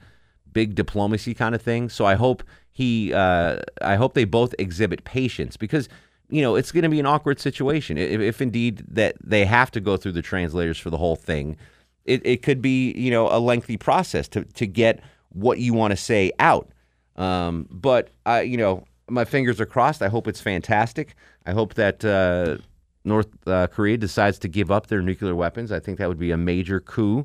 big 0.52 0.74
diplomacy 0.74 1.34
kind 1.34 1.54
of 1.54 1.62
thing. 1.62 1.88
So 1.88 2.04
I 2.04 2.14
hope 2.14 2.42
he, 2.74 3.14
uh, 3.14 3.60
I 3.80 3.94
hope 3.94 4.14
they 4.14 4.24
both 4.24 4.52
exhibit 4.58 5.04
patience 5.04 5.56
because 5.56 5.88
you 6.28 6.42
know 6.42 6.56
it's 6.56 6.72
going 6.72 6.82
to 6.82 6.88
be 6.88 6.98
an 6.98 7.06
awkward 7.06 7.38
situation 7.38 7.96
if, 7.96 8.20
if 8.20 8.42
indeed 8.42 8.84
that 8.88 9.14
they 9.22 9.44
have 9.44 9.70
to 9.70 9.80
go 9.80 9.96
through 9.96 10.12
the 10.12 10.22
translators 10.22 10.76
for 10.76 10.90
the 10.90 10.98
whole 10.98 11.16
thing. 11.16 11.56
It, 12.04 12.20
it 12.26 12.42
could 12.42 12.60
be 12.60 12.92
you 12.92 13.10
know 13.12 13.28
a 13.30 13.38
lengthy 13.38 13.76
process 13.76 14.26
to 14.28 14.44
to 14.44 14.66
get 14.66 15.00
what 15.30 15.58
you 15.58 15.72
want 15.72 15.92
to 15.92 15.96
say 15.96 16.32
out. 16.40 16.68
Um, 17.16 17.68
but 17.70 18.10
I, 18.26 18.40
you 18.40 18.56
know, 18.56 18.84
my 19.08 19.24
fingers 19.24 19.60
are 19.60 19.66
crossed. 19.66 20.02
I 20.02 20.08
hope 20.08 20.26
it's 20.26 20.40
fantastic. 20.40 21.14
I 21.46 21.52
hope 21.52 21.74
that 21.74 22.04
uh, 22.04 22.58
North 23.04 23.28
uh, 23.46 23.68
Korea 23.68 23.96
decides 23.96 24.38
to 24.40 24.48
give 24.48 24.72
up 24.72 24.88
their 24.88 25.00
nuclear 25.00 25.36
weapons. 25.36 25.70
I 25.70 25.78
think 25.78 25.98
that 25.98 26.08
would 26.08 26.18
be 26.18 26.32
a 26.32 26.36
major 26.36 26.80
coup, 26.80 27.24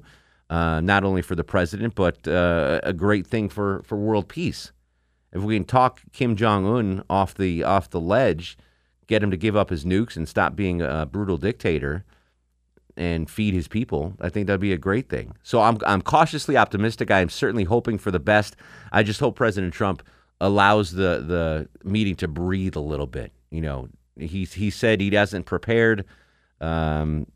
uh, 0.52 0.80
not 0.82 1.04
only 1.04 1.24
for 1.24 1.34
the 1.34 1.44
president, 1.44 1.96
but 1.96 2.28
uh, 2.28 2.82
a 2.84 2.94
great 2.94 3.26
thing 3.26 3.50
for, 3.50 3.82
for 3.84 3.98
world 3.98 4.28
peace. 4.28 4.72
If 5.32 5.44
we 5.44 5.56
can 5.56 5.66
talk 5.66 6.02
Kim 6.12 6.36
Jong 6.36 6.66
Un 6.66 7.04
off 7.10 7.36
the 7.36 7.64
off 7.64 7.90
the 7.90 8.00
ledge, 8.00 8.58
get 9.08 9.22
him 9.22 9.32
to 9.32 9.38
give 9.38 9.56
up 9.56 9.70
his 9.70 9.86
nukes 9.86 10.16
and 10.16 10.28
stop 10.28 10.56
being 10.56 10.82
a 10.82 11.06
brutal 11.06 11.38
dictator, 11.38 12.04
and 13.00 13.30
feed 13.30 13.54
his 13.54 13.68
people, 13.68 14.14
I 14.20 14.30
think 14.30 14.48
that'd 14.48 14.60
be 14.60 14.74
a 14.74 14.78
great 14.78 15.10
thing. 15.10 15.34
So 15.42 15.62
I'm 15.62 15.78
I'm 15.86 16.02
cautiously 16.02 16.58
optimistic. 16.58 17.10
I 17.10 17.22
am 17.22 17.30
certainly 17.30 17.64
hoping 17.64 17.98
for 17.98 18.12
the 18.12 18.20
best. 18.20 18.56
I 18.92 19.04
just 19.04 19.20
hope 19.22 19.36
President 19.38 19.74
Trump 19.74 20.04
allows 20.42 20.92
the 20.92 21.24
the 21.26 21.70
meeting 21.90 22.16
to 22.16 22.28
breathe 22.28 22.76
a 22.76 22.82
little 22.82 23.08
bit. 23.08 23.32
You 23.52 23.62
know, 23.62 23.90
he 24.18 24.44
he 24.44 24.70
said 24.70 25.00
he 25.00 25.10
hasn't 25.16 25.46
prepared, 25.46 26.06
um, 26.60 27.28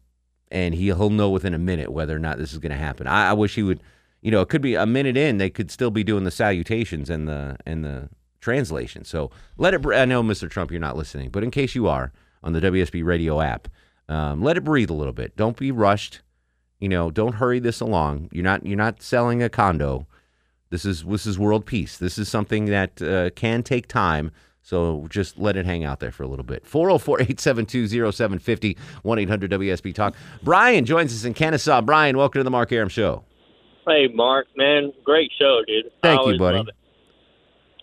and 0.51 0.73
he 0.75 0.85
he'll 0.87 1.09
know 1.09 1.29
within 1.29 1.53
a 1.53 1.59
minute 1.59 1.91
whether 1.91 2.15
or 2.15 2.19
not 2.19 2.37
this 2.37 2.51
is 2.51 2.59
going 2.59 2.71
to 2.73 2.77
happen. 2.77 3.07
I, 3.07 3.29
I 3.29 3.33
wish 3.33 3.55
he 3.55 3.63
would. 3.63 3.81
You 4.23 4.31
know, 4.31 4.39
it 4.39 4.47
could 4.47 4.61
be 4.61 4.75
a 4.75 4.85
minute 4.85 5.17
in. 5.17 5.37
They 5.37 5.49
could 5.49 5.69
still 5.69 5.91
be 5.91 6.03
doing 6.03 6.23
the 6.23 6.31
salutations 6.31 7.09
and 7.09 7.27
the 7.27 7.57
and 7.65 7.83
the 7.83 8.09
translation. 8.39 9.03
So 9.03 9.29
let 9.57 9.73
it. 9.73 9.85
I 9.85 10.05
know, 10.05 10.23
Mr. 10.23 10.49
Trump, 10.49 10.71
you're 10.71 10.79
not 10.79 10.95
listening, 10.95 11.29
but 11.29 11.43
in 11.43 11.51
case 11.51 11.75
you 11.75 11.87
are 11.87 12.13
on 12.41 12.53
the 12.53 12.61
WSB 12.61 13.03
radio 13.03 13.41
app, 13.41 13.67
um, 14.07 14.41
let 14.41 14.55
it 14.55 14.63
breathe 14.63 14.89
a 14.89 14.93
little 14.93 15.13
bit. 15.13 15.35
Don't 15.35 15.57
be 15.57 15.71
rushed. 15.71 16.21
You 16.79 16.87
know, 16.87 17.11
don't 17.11 17.35
hurry 17.35 17.59
this 17.59 17.81
along. 17.81 18.29
You're 18.31 18.45
not 18.45 18.65
you're 18.65 18.77
not 18.77 19.01
selling 19.01 19.43
a 19.43 19.49
condo. 19.49 20.07
This 20.69 20.85
is 20.85 21.03
this 21.03 21.25
is 21.25 21.37
world 21.37 21.65
peace. 21.65 21.97
This 21.97 22.17
is 22.17 22.29
something 22.29 22.65
that 22.65 23.01
uh, 23.01 23.29
can 23.31 23.61
take 23.61 23.87
time. 23.89 24.31
So 24.61 25.05
just 25.09 25.37
let 25.37 25.57
it 25.57 25.65
hang 25.65 25.83
out 25.83 25.99
there 25.99 26.11
for 26.11 26.23
a 26.23 26.27
little 26.27 26.45
bit. 26.45 26.65
404 26.65 27.23
872 27.23 27.89
0750 27.89 28.77
1 29.01 29.19
800 29.19 29.51
WSB 29.51 29.93
Talk. 29.93 30.15
Brian 30.41 30.85
joins 30.85 31.13
us 31.13 31.25
in 31.25 31.33
Kennesaw. 31.33 31.81
Brian, 31.81 32.15
welcome 32.15 32.39
to 32.39 32.43
the 32.45 32.51
Mark 32.51 32.71
Arum 32.71 32.87
Show. 32.87 33.25
Hey, 33.87 34.07
Mark, 34.13 34.47
man, 34.55 34.93
great 35.03 35.31
show, 35.37 35.61
dude. 35.67 35.87
I 36.03 36.15
Thank 36.15 36.27
you, 36.27 36.37
buddy. 36.37 36.57
love 36.57 36.67
it. 36.69 36.75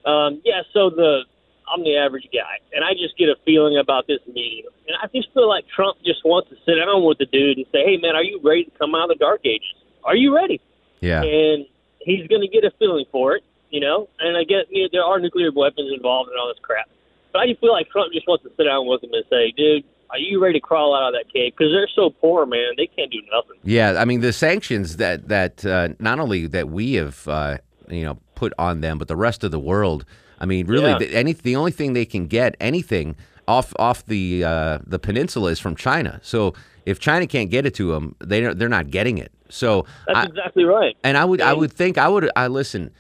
Um, 0.06 0.40
yeah, 0.44 0.62
so 0.72 0.90
the 0.90 1.24
I'm 1.72 1.84
the 1.84 1.96
average 1.96 2.26
guy, 2.32 2.58
and 2.72 2.84
I 2.84 2.94
just 2.94 3.16
get 3.16 3.28
a 3.28 3.36
feeling 3.44 3.78
about 3.78 4.06
this 4.06 4.18
meeting, 4.26 4.64
and 4.88 4.96
I 5.00 5.06
just 5.14 5.32
feel 5.32 5.48
like 5.48 5.68
Trump 5.68 5.98
just 6.04 6.24
wants 6.24 6.48
to 6.50 6.56
sit 6.66 6.74
down 6.76 7.04
with 7.04 7.18
the 7.18 7.26
dude 7.26 7.58
and 7.58 7.66
say, 7.70 7.84
"Hey, 7.84 7.96
man, 7.96 8.16
are 8.16 8.24
you 8.24 8.40
ready 8.42 8.64
to 8.64 8.70
come 8.72 8.94
out 8.94 9.10
of 9.10 9.18
the 9.18 9.22
dark 9.22 9.40
ages? 9.44 9.76
Are 10.02 10.16
you 10.16 10.34
ready?" 10.34 10.60
Yeah. 11.00 11.22
And 11.22 11.66
he's 12.00 12.26
going 12.26 12.42
to 12.42 12.48
get 12.48 12.64
a 12.64 12.72
feeling 12.78 13.04
for 13.12 13.36
it, 13.36 13.44
you 13.70 13.80
know. 13.80 14.08
And 14.18 14.36
I 14.36 14.44
get 14.44 14.66
you 14.70 14.82
know, 14.82 14.88
there 14.90 15.04
are 15.04 15.20
nuclear 15.20 15.52
weapons 15.54 15.92
involved 15.94 16.30
and 16.30 16.38
all 16.38 16.48
this 16.48 16.58
crap, 16.62 16.88
but 17.32 17.40
I 17.40 17.46
just 17.46 17.60
feel 17.60 17.72
like 17.72 17.88
Trump 17.88 18.12
just 18.12 18.26
wants 18.26 18.42
to 18.44 18.50
sit 18.56 18.64
down 18.64 18.86
with 18.86 19.04
him 19.04 19.10
and 19.12 19.24
say, 19.30 19.52
"Dude, 19.56 19.84
are 20.12 20.18
you 20.18 20.42
ready 20.42 20.54
to 20.60 20.60
crawl 20.60 20.94
out 20.94 21.08
of 21.08 21.14
that 21.14 21.32
cave?" 21.32 21.52
Because 21.56 21.72
they're 21.72 21.88
so 21.94 22.10
poor, 22.10 22.46
man, 22.46 22.72
they 22.76 22.86
can't 22.86 23.10
do 23.10 23.20
nothing. 23.32 23.56
Yeah, 23.64 23.96
I 23.98 24.04
mean 24.04 24.20
the 24.20 24.32
sanctions 24.32 24.96
that 24.96 25.28
that 25.28 25.64
uh, 25.64 25.88
not 25.98 26.18
only 26.20 26.46
that 26.48 26.68
we 26.68 26.94
have 26.94 27.26
uh, 27.28 27.58
you 27.88 28.04
know 28.04 28.18
put 28.34 28.52
on 28.58 28.80
them, 28.80 28.98
but 28.98 29.08
the 29.08 29.16
rest 29.16 29.44
of 29.44 29.50
the 29.50 29.60
world. 29.60 30.04
I 30.42 30.46
mean, 30.46 30.66
really, 30.66 30.90
Yeah. 30.90 30.98
the, 30.98 31.14
any 31.14 31.32
the 31.34 31.56
only 31.56 31.70
thing 31.72 31.92
they 31.92 32.06
can 32.06 32.26
get 32.26 32.56
anything 32.60 33.14
off 33.46 33.74
off 33.78 34.04
the 34.06 34.44
uh, 34.44 34.78
the 34.86 34.98
peninsula 34.98 35.50
is 35.50 35.58
from 35.60 35.76
China. 35.76 36.18
So 36.22 36.54
if 36.86 36.98
China 36.98 37.26
can't 37.26 37.50
get 37.50 37.66
it 37.66 37.74
to 37.74 37.92
them, 37.92 38.16
they 38.20 38.40
they're 38.54 38.68
not 38.68 38.90
getting 38.90 39.18
it. 39.18 39.32
So 39.48 39.84
That's 40.06 40.18
I- 40.20 40.24
exactly 40.24 40.64
right. 40.64 40.96
and 41.04 41.16
I 41.18 41.24
would 41.24 41.40
I 41.40 41.52
would 41.52 41.72
think 41.72 41.98
I 41.98 42.08
would 42.08 42.30
I 42.36 42.46
listen. 42.46 42.90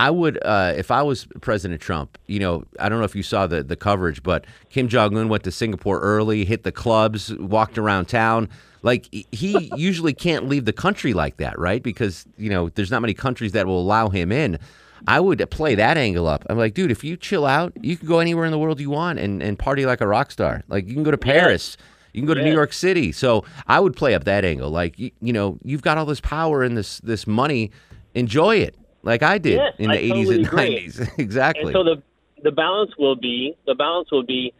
I 0.00 0.08
would 0.10 0.38
uh, 0.42 0.72
if 0.78 0.90
I 0.90 1.02
was 1.02 1.26
President 1.42 1.78
Trump. 1.82 2.16
You 2.26 2.38
know, 2.40 2.64
I 2.78 2.88
don't 2.88 3.00
know 3.00 3.04
if 3.04 3.14
you 3.14 3.22
saw 3.22 3.46
the 3.46 3.62
the 3.62 3.76
coverage, 3.76 4.22
but 4.22 4.46
Kim 4.70 4.88
Jong 4.88 5.14
Un 5.14 5.28
went 5.28 5.44
to 5.44 5.50
Singapore 5.50 6.00
early, 6.00 6.46
hit 6.46 6.62
the 6.62 6.72
clubs, 6.72 7.36
walked 7.36 7.76
around 7.76 8.06
town. 8.06 8.48
Like 8.82 9.12
he- 9.12 9.70
usually 9.76 10.14
can't 10.14 10.48
leave 10.48 10.64
the 10.64 10.72
country 10.72 11.12
like 11.12 11.36
that, 11.36 11.58
right? 11.58 11.82
Because 11.82 12.24
you 12.38 12.48
know 12.48 12.70
there's 12.70 12.90
not 12.90 13.02
many 13.02 13.12
countries 13.12 13.52
that 13.52 13.66
will 13.66 13.78
allow 13.78 14.08
him 14.08 14.32
in. 14.32 14.58
I 15.06 15.20
would 15.20 15.46
play 15.50 15.74
that 15.74 15.98
angle 15.98 16.26
up. 16.26 16.46
I'm 16.48 16.56
like, 16.56 16.72
dude, 16.72 16.90
if 16.90 17.04
you 17.04 17.18
chill 17.18 17.44
out, 17.44 17.72
you 17.82 17.98
can 17.98 18.08
go 18.08 18.20
anywhere 18.20 18.46
in 18.46 18.52
the 18.52 18.58
world 18.58 18.80
you 18.80 18.88
want 18.88 19.18
and, 19.18 19.42
and 19.42 19.58
party 19.58 19.84
like 19.84 20.00
a 20.00 20.06
rock 20.06 20.30
star. 20.30 20.62
Like 20.68 20.88
you 20.88 20.94
can 20.94 21.02
go 21.02 21.10
to 21.10 21.18
Paris, 21.18 21.76
you 22.14 22.22
can 22.22 22.26
go 22.26 22.32
to 22.34 22.42
New 22.42 22.52
York 22.52 22.72
City. 22.72 23.12
So 23.12 23.44
I 23.66 23.80
would 23.80 23.94
play 23.94 24.14
up 24.14 24.24
that 24.24 24.46
angle. 24.46 24.70
Like 24.70 24.98
you, 24.98 25.10
you 25.20 25.34
know, 25.34 25.58
you've 25.62 25.82
got 25.82 25.98
all 25.98 26.06
this 26.06 26.20
power 26.20 26.62
and 26.62 26.74
this 26.74 27.00
this 27.00 27.26
money, 27.26 27.70
enjoy 28.14 28.56
it, 28.56 28.76
like 29.02 29.22
I 29.22 29.38
did 29.38 29.54
Yes, 29.56 29.74
in 29.78 29.90
the 29.90 29.98
I 29.98 30.02
80s 30.02 30.08
totally 30.08 30.34
and 30.36 30.46
agree. 30.46 30.88
90s. 30.88 31.10
exactly. 31.18 31.62
And 31.64 31.72
so 31.72 31.84
the 31.84 32.02
the 32.42 32.50
balance 32.50 32.92
will 32.98 33.16
be 33.16 33.54
the 33.66 33.74
balance 33.74 34.10
will 34.10 34.24
be 34.24 34.52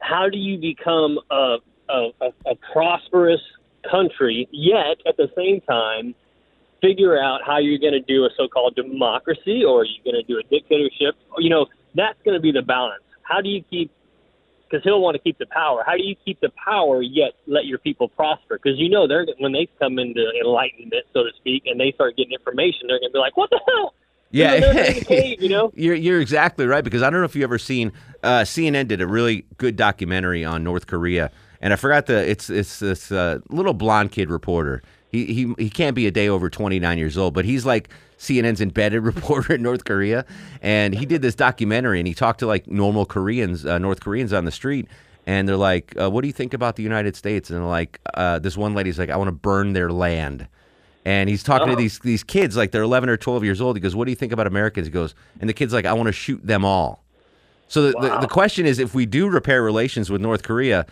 how 0.00 0.28
do 0.28 0.38
you 0.38 0.58
become 0.58 1.18
a 1.30 1.56
a, 1.88 2.10
a, 2.20 2.50
a 2.50 2.54
prosperous 2.72 3.40
country 3.88 4.48
yet 4.50 4.96
at 5.06 5.16
the 5.16 5.30
same 5.36 5.60
time 5.62 6.14
figure 6.82 7.18
out 7.18 7.40
how 7.46 7.58
you're 7.58 7.78
going 7.78 7.92
to 7.92 8.00
do 8.00 8.24
a 8.24 8.28
so-called 8.36 8.74
democracy 8.74 9.64
or 9.64 9.82
are 9.82 9.84
you 9.84 10.02
going 10.04 10.14
to 10.16 10.22
do 10.24 10.38
a 10.38 10.42
dictatorship 10.50 11.14
you 11.38 11.48
know 11.48 11.66
that's 11.94 12.18
going 12.24 12.34
to 12.34 12.40
be 12.40 12.50
the 12.50 12.62
balance 12.62 13.02
how 13.22 13.40
do 13.40 13.48
you 13.48 13.62
keep 13.70 13.90
because 14.68 14.82
he'll 14.84 15.00
want 15.00 15.14
to 15.14 15.20
keep 15.20 15.38
the 15.38 15.46
power 15.46 15.82
how 15.86 15.96
do 15.96 16.02
you 16.02 16.14
keep 16.24 16.40
the 16.40 16.50
power 16.62 17.02
yet 17.02 17.32
let 17.46 17.66
your 17.66 17.78
people 17.78 18.08
prosper 18.08 18.58
because 18.62 18.78
you 18.78 18.88
know 18.88 19.06
they're 19.06 19.26
when 19.38 19.52
they 19.52 19.68
come 19.78 19.98
into 19.98 20.24
enlightenment 20.40 20.94
so 21.12 21.22
to 21.22 21.30
speak 21.36 21.64
and 21.66 21.78
they 21.80 21.92
start 21.92 22.16
getting 22.16 22.32
information 22.32 22.88
they're 22.88 22.98
going 22.98 23.10
to 23.10 23.14
be 23.14 23.18
like 23.18 23.36
what 23.36 23.50
the 23.50 23.60
hell 23.66 23.94
Yeah. 24.30 24.54
In 24.54 24.60
the 24.60 25.04
cave, 25.06 25.40
you 25.40 25.48
know 25.48 25.72
You're 25.74 25.94
you're 25.94 26.20
exactly 26.20 26.66
right 26.66 26.82
because 26.82 27.02
I 27.02 27.10
don't 27.10 27.20
know 27.20 27.26
if 27.26 27.36
you 27.36 27.44
ever 27.44 27.58
seen 27.58 27.92
uh, 28.22 28.40
CNN 28.40 28.88
did 28.88 29.00
a 29.00 29.06
really 29.06 29.46
good 29.56 29.76
documentary 29.76 30.44
on 30.44 30.64
North 30.64 30.86
Korea 30.86 31.30
and 31.60 31.72
I 31.72 31.76
forgot 31.76 32.06
the 32.06 32.28
it's 32.28 32.50
it's 32.50 32.78
this 32.78 33.10
uh, 33.10 33.40
little 33.48 33.74
blonde 33.74 34.12
kid 34.12 34.30
reporter. 34.30 34.82
He 35.16 35.24
he 35.32 35.54
he 35.58 35.70
can't 35.70 35.94
be 35.96 36.06
a 36.06 36.10
day 36.10 36.28
over 36.28 36.50
29 36.50 36.98
years 36.98 37.16
old, 37.16 37.32
but 37.34 37.44
he's 37.44 37.64
like 37.64 37.88
CNN's 38.18 38.60
embedded 38.60 39.02
reporter 39.12 39.54
in 39.54 39.62
North 39.62 39.84
Korea 39.84 40.24
and 40.62 40.94
he 40.94 41.06
did 41.06 41.22
this 41.22 41.34
documentary 41.34 41.98
and 42.00 42.06
he 42.06 42.14
talked 42.14 42.40
to 42.40 42.46
like 42.46 42.66
normal 42.68 43.04
Koreans, 43.06 43.64
uh, 43.66 43.78
North 43.78 44.00
Koreans 44.00 44.32
on 44.32 44.44
the 44.44 44.50
street 44.52 44.86
and 45.26 45.48
they're 45.48 45.56
like, 45.56 45.94
uh, 46.00 46.10
"What 46.10 46.20
do 46.22 46.28
you 46.28 46.32
think 46.32 46.54
about 46.54 46.76
the 46.76 46.82
United 46.82 47.16
States?" 47.16 47.50
And 47.50 47.66
like, 47.68 48.00
uh, 48.14 48.38
"This 48.38 48.56
one 48.56 48.74
lady's 48.74 48.98
like, 48.98 49.10
I 49.10 49.16
want 49.16 49.28
to 49.28 49.32
burn 49.32 49.72
their 49.72 49.90
land." 49.90 50.46
And 51.04 51.28
he's 51.28 51.42
talking 51.42 51.68
to 51.68 51.72
Oh. 51.74 51.76
these 51.76 51.98
these 52.00 52.22
kids 52.24 52.56
like 52.56 52.70
they're 52.72 52.82
11 52.82 53.08
or 53.08 53.16
12 53.16 53.42
years 53.44 53.60
old. 53.60 53.76
He 53.76 53.80
goes, 53.80 53.94
"What 53.96 54.04
do 54.06 54.10
you 54.12 54.16
think 54.16 54.32
about 54.32 54.46
Americans?" 54.46 54.86
He 54.86 54.92
goes, 54.92 55.14
and 55.40 55.48
the 55.48 55.54
kid's 55.54 55.72
like, 55.72 55.84
"I 55.84 55.92
want 55.92 56.06
to 56.06 56.12
shoot 56.12 56.44
them 56.46 56.64
all." 56.64 57.02
So 57.68 57.90
the, 57.90 57.98
the, 58.00 58.18
the 58.20 58.28
question 58.28 58.66
is, 58.66 58.78
if 58.78 58.94
we 58.94 59.06
do 59.06 59.28
repair 59.28 59.62
relations 59.62 60.08
with 60.10 60.20
North 60.20 60.44
Korea, 60.44 60.86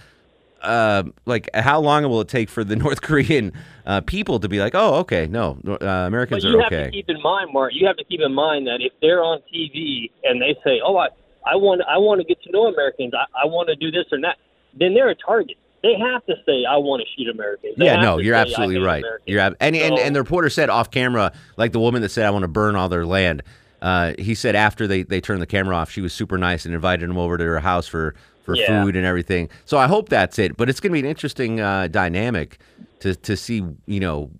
uh, 0.64 1.02
like 1.26 1.48
how 1.54 1.80
long 1.80 2.02
will 2.04 2.20
it 2.20 2.28
take 2.28 2.48
for 2.48 2.64
the 2.64 2.76
North 2.84 3.00
Korean 3.02 3.52
uh, 3.86 4.00
people 4.00 4.40
to 4.40 4.48
be 4.48 4.58
like, 4.60 4.74
"Oh, 4.74 4.96
okay, 4.96 5.26
no, 5.26 5.58
uh, 5.66 5.76
But 5.78 5.82
Americans 6.06 6.44
you 6.44 6.58
are 6.58 6.62
have 6.62 6.72
okay." 6.72 6.84
to 6.86 6.90
keep 6.90 7.08
in 7.08 7.20
mind, 7.22 7.50
Mark. 7.52 7.72
You 7.74 7.86
have 7.86 7.96
to 7.96 8.04
keep 8.04 8.20
in 8.20 8.34
mind 8.34 8.66
that 8.66 8.78
if 8.80 8.92
they're 9.00 9.22
on 9.22 9.40
TV 9.54 10.10
and 10.24 10.40
they 10.40 10.56
say, 10.64 10.80
"Oh, 10.84 10.96
I, 10.96 11.08
I 11.46 11.56
want, 11.56 11.82
I 11.88 11.98
want 11.98 12.20
to 12.20 12.24
get 12.26 12.42
to 12.44 12.50
know 12.50 12.66
Americans. 12.66 13.12
I, 13.14 13.42
I 13.42 13.46
want 13.46 13.68
to 13.68 13.76
do 13.76 13.90
this 13.90 14.06
or 14.12 14.20
that," 14.22 14.36
then 14.78 14.94
they're 14.94 15.10
a 15.10 15.14
target. 15.14 15.56
They 15.82 15.94
have 15.98 16.24
to 16.26 16.34
say, 16.46 16.64
"I 16.68 16.76
want 16.78 17.02
to 17.02 17.08
shoot 17.16 17.30
Americans." 17.30 17.74
They 17.76 17.84
Yeah, 17.84 18.00
no, 18.00 18.18
you're 18.18 18.34
say, 18.34 18.40
absolutely 18.40 18.78
right. 18.78 19.02
Americans." 19.04 19.28
You're 19.28 19.40
ab- 19.40 19.56
and, 19.60 19.76
and 19.76 19.98
and 19.98 20.16
the 20.16 20.20
reporter 20.22 20.48
said 20.50 20.70
off 20.70 20.90
camera, 20.90 21.32
like 21.56 21.72
the 21.72 21.80
woman 21.80 22.00
that 22.02 22.08
said, 22.10 22.24
"I 22.26 22.30
want 22.30 22.42
to 22.44 22.48
burn 22.48 22.74
all 22.76 22.88
their 22.88 23.04
land." 23.06 23.42
Uh, 23.82 24.14
he 24.18 24.34
said 24.34 24.56
after 24.56 24.86
they 24.86 25.02
they 25.02 25.20
turned 25.20 25.42
the 25.42 25.46
camera 25.46 25.76
off, 25.76 25.90
she 25.90 26.00
was 26.00 26.14
super 26.14 26.38
nice 26.38 26.64
and 26.64 26.74
invited 26.74 27.08
him 27.10 27.18
over 27.18 27.36
to 27.36 27.44
her 27.44 27.60
house 27.60 27.86
for 27.86 28.14
for 28.44 28.54
Yeah. 28.56 28.84
food 28.84 28.94
and 28.96 29.04
everything. 29.06 29.48
So 29.64 29.78
I 29.78 29.86
hope 29.86 30.08
that's 30.08 30.38
it. 30.38 30.56
But 30.56 30.68
it's 30.68 30.80
going 30.80 30.90
to 30.90 30.94
be 30.94 31.00
an 31.00 31.06
interesting 31.06 31.60
uh, 31.60 31.88
dynamic 31.88 32.58
to 33.00 33.14
to 33.14 33.36
see, 33.36 33.62
you 33.86 34.00
know, 34.00 34.30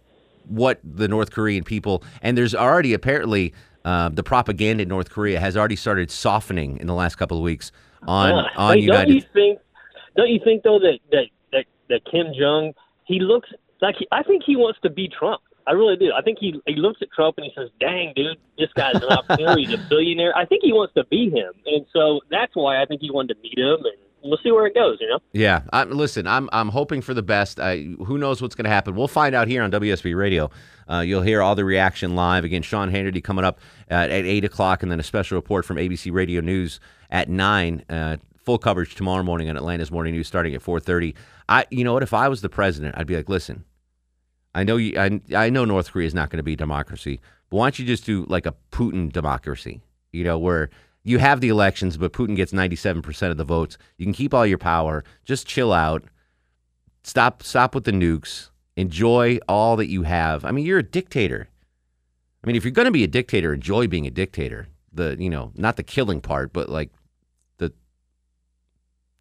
what 0.47 0.79
the 0.85 1.09
North 1.09 1.31
Korean 1.31 1.65
people 1.65 2.03
and 2.23 2.37
there's 2.37 2.55
already 2.55 2.93
apparently 2.93 3.55
uh, 3.85 4.09
the 4.11 4.23
propaganda 4.23 4.83
in 4.83 4.89
North 4.89 5.11
Korea 5.11 5.41
has 5.41 5.57
already 5.57 5.77
started 5.77 6.11
softening 6.11 6.79
in 6.79 6.87
the 6.87 6.95
last 6.95 7.17
couple 7.17 7.37
of 7.37 7.43
weeks 7.43 7.73
on 8.07 8.33
Uh, 8.33 8.49
on 8.57 8.79
hey, 8.79 8.87
Don't 8.87 9.09
you 9.09 9.23
think? 9.33 9.59
Don't 10.17 10.29
you 10.29 10.41
think 10.45 10.63
though 10.63 10.79
that 10.79 10.99
that 11.13 11.27
that, 11.53 11.65
that 11.89 12.01
Kim 12.11 12.27
Jong 12.39 12.73
he 13.05 13.21
looks 13.21 13.49
like 13.81 13.97
he, 13.99 14.07
I 14.13 14.23
think 14.23 14.43
he 14.45 14.57
wants 14.57 14.79
to 14.83 14.91
be 14.91 15.09
Trump. 15.09 15.41
I 15.67 15.73
really 15.73 15.97
do. 15.97 16.13
I 16.17 16.23
think 16.23 16.39
he 16.39 16.61
he 16.67 16.77
looks 16.77 17.01
at 17.03 17.09
Trump 17.13 17.39
and 17.39 17.47
he 17.47 17.53
says, 17.55 17.71
"Dang, 17.81 18.13
dude, 18.15 18.39
this 18.59 18.71
guy's 18.75 18.97
an 18.97 19.05
opportunity. 19.05 19.65
He's 19.65 19.75
a 19.75 19.79
billionaire." 19.89 20.37
I 20.37 20.45
think 20.45 20.63
he 20.63 20.73
wants 20.73 20.95
to 20.95 21.05
be 21.05 21.31
him, 21.31 21.53
and 21.67 21.87
so 21.93 22.21
that's 22.31 22.55
why 22.55 22.83
I 22.83 22.87
think 22.87 23.01
he 23.01 23.11
wanted 23.11 23.35
to 23.35 23.41
meet 23.43 23.59
him, 23.59 23.79
and 23.85 23.97
we'll 24.23 24.39
see 24.43 24.53
where 24.53 24.67
it 24.67 24.75
goes. 24.75 24.99
You 25.01 25.09
know. 25.09 25.19
Yeah, 25.33 25.63
I'm, 25.73 25.91
listen, 25.91 26.27
I'm 26.27 26.51
I'm 26.53 26.69
hoping 26.69 27.01
for 27.01 27.15
the 27.15 27.23
best. 27.23 27.61
I, 27.61 27.79
who 28.05 28.19
knows 28.19 28.43
what's 28.43 28.55
going 28.55 28.65
to 28.65 28.71
happen? 28.71 28.95
We'll 28.95 29.09
find 29.09 29.35
out 29.35 29.49
here 29.49 29.63
on 29.63 29.71
WSB 29.71 30.17
Radio. 30.17 30.51
Uh, 30.91 31.01
you'll 31.01 31.23
hear 31.23 31.41
all 31.41 31.55
the 31.55 31.65
reaction 31.65 32.15
live. 32.15 32.45
Again, 32.45 32.63
Sean 32.63 32.91
Hannity 32.91 33.25
coming 33.25 33.45
up 33.45 33.59
at, 33.89 34.11
at 34.11 34.25
eight 34.25 34.45
o'clock, 34.45 34.83
and 34.83 34.93
then 34.93 35.01
a 35.01 35.05
special 35.05 35.37
report 35.37 35.65
from 35.65 35.77
ABC 35.77 36.13
Radio 36.13 36.41
News 36.41 36.81
at 37.11 37.29
nine. 37.29 37.85
Uh, 37.89 38.19
full 38.45 38.59
coverage 38.59 38.95
tomorrow 38.95 39.23
morning 39.23 39.49
on 39.49 39.57
Atlanta's 39.57 39.91
Morning 39.91 40.13
News, 40.13 40.27
starting 40.27 40.55
at 40.55 40.61
four 40.61 40.79
thirty. 40.79 41.15
I, 41.49 41.67
you 41.71 41.85
know 41.85 41.95
what? 41.95 42.03
If 42.03 42.13
I 42.13 42.29
was 42.29 42.43
the 42.43 42.49
president, 42.49 42.97
I'd 42.99 43.07
be 43.07 43.17
like, 43.17 43.29
listen, 43.29 43.65
I 44.55 44.65
know 44.65 44.77
you, 44.77 44.99
I, 44.99 45.21
I 45.35 45.51
know 45.51 45.65
North 45.65 45.93
Korea 45.93 46.07
is 46.07 46.15
not 46.15 46.31
going 46.31 46.39
to 46.39 46.45
be 46.45 46.57
democracy, 46.57 47.21
but 47.51 47.57
why 47.57 47.67
don't 47.67 47.79
you 47.79 47.87
just 47.87 48.07
do 48.07 48.25
like 48.29 48.47
a 48.47 48.55
Putin 48.71 49.13
democracy? 49.13 49.83
You 50.13 50.25
know, 50.25 50.39
where 50.39 50.71
you 51.03 51.19
have 51.19 51.41
the 51.41 51.49
elections, 51.49 51.97
but 51.97 52.13
Putin 52.13 52.37
gets 52.37 52.53
97% 52.53 53.31
of 53.31 53.37
the 53.37 53.45
votes. 53.45 53.77
You 53.99 54.07
can 54.07 54.15
keep 54.15 54.33
all 54.33 54.47
your 54.47 54.59
power. 54.59 55.05
Just 55.25 55.47
chill 55.47 55.73
out. 55.73 56.05
Stop 57.03 57.43
stop 57.43 57.75
with 57.75 57.85
the 57.85 57.93
nukes. 57.93 58.51
Enjoy 58.77 59.39
all 59.49 59.77
that 59.77 59.89
you 59.89 60.03
have. 60.03 60.45
I 60.45 60.51
mean, 60.51 60.65
you're 60.65 60.79
a 60.79 60.83
dictator. 60.83 61.49
I 62.43 62.47
mean, 62.47 62.57
if 62.57 62.65
you're 62.65 62.73
going 62.73 62.87
to 62.87 62.93
be 62.93 63.05
a 63.05 63.09
dictator, 63.09 63.53
enjoy 63.53 63.87
being 63.87 64.07
a 64.07 64.11
dictator. 64.11 64.69
The, 64.93 65.17
you 65.19 65.31
know, 65.31 65.53
not 65.55 65.77
the 65.77 65.83
killing 65.83 66.21
part, 66.21 66.53
but 66.53 66.69
like 66.69 66.91
the 67.59 67.73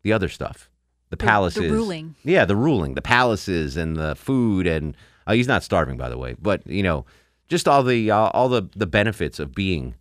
the 0.04 0.14
other 0.14 0.30
stuff. 0.30 0.70
The 1.14 1.18
The- 1.18 1.26
the 1.26 1.30
palaces. 1.32 1.72
ruling. 1.72 2.16
Yeah, 2.24 2.46
the 2.46 2.56
ruling, 2.56 2.96
the 2.96 3.02
palaces 3.02 3.78
and 3.78 3.96
the 3.96 4.16
food 4.16 4.66
and 4.68 4.96
uh, 5.28 5.34
he's 5.34 5.48
not 5.48 5.64
starving 5.64 5.96
by 5.98 6.10
the 6.10 6.18
way, 6.18 6.36
but 6.42 6.66
you 6.68 6.82
know, 6.84 7.06
just 7.48 7.68
all 7.68 7.84
the 7.84 8.10
uh, 8.12 8.30
all 8.36 8.50
the 8.50 8.64
the 8.76 8.88
benefits 8.88 9.38
of 9.40 9.54
being 9.54 9.96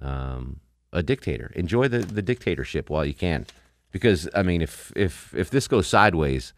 um, 0.00 0.60
a 0.92 1.02
dictator. 1.02 1.50
Enjoy 1.56 1.88
the, 1.88 1.98
the 1.98 2.22
dictatorship 2.22 2.88
while 2.90 3.04
you 3.04 3.14
can, 3.14 3.46
because 3.90 4.28
I 4.34 4.42
mean, 4.42 4.62
if 4.62 4.92
if 4.94 5.34
if 5.34 5.50
this 5.50 5.66
goes 5.68 5.86
sideways, 5.86 6.52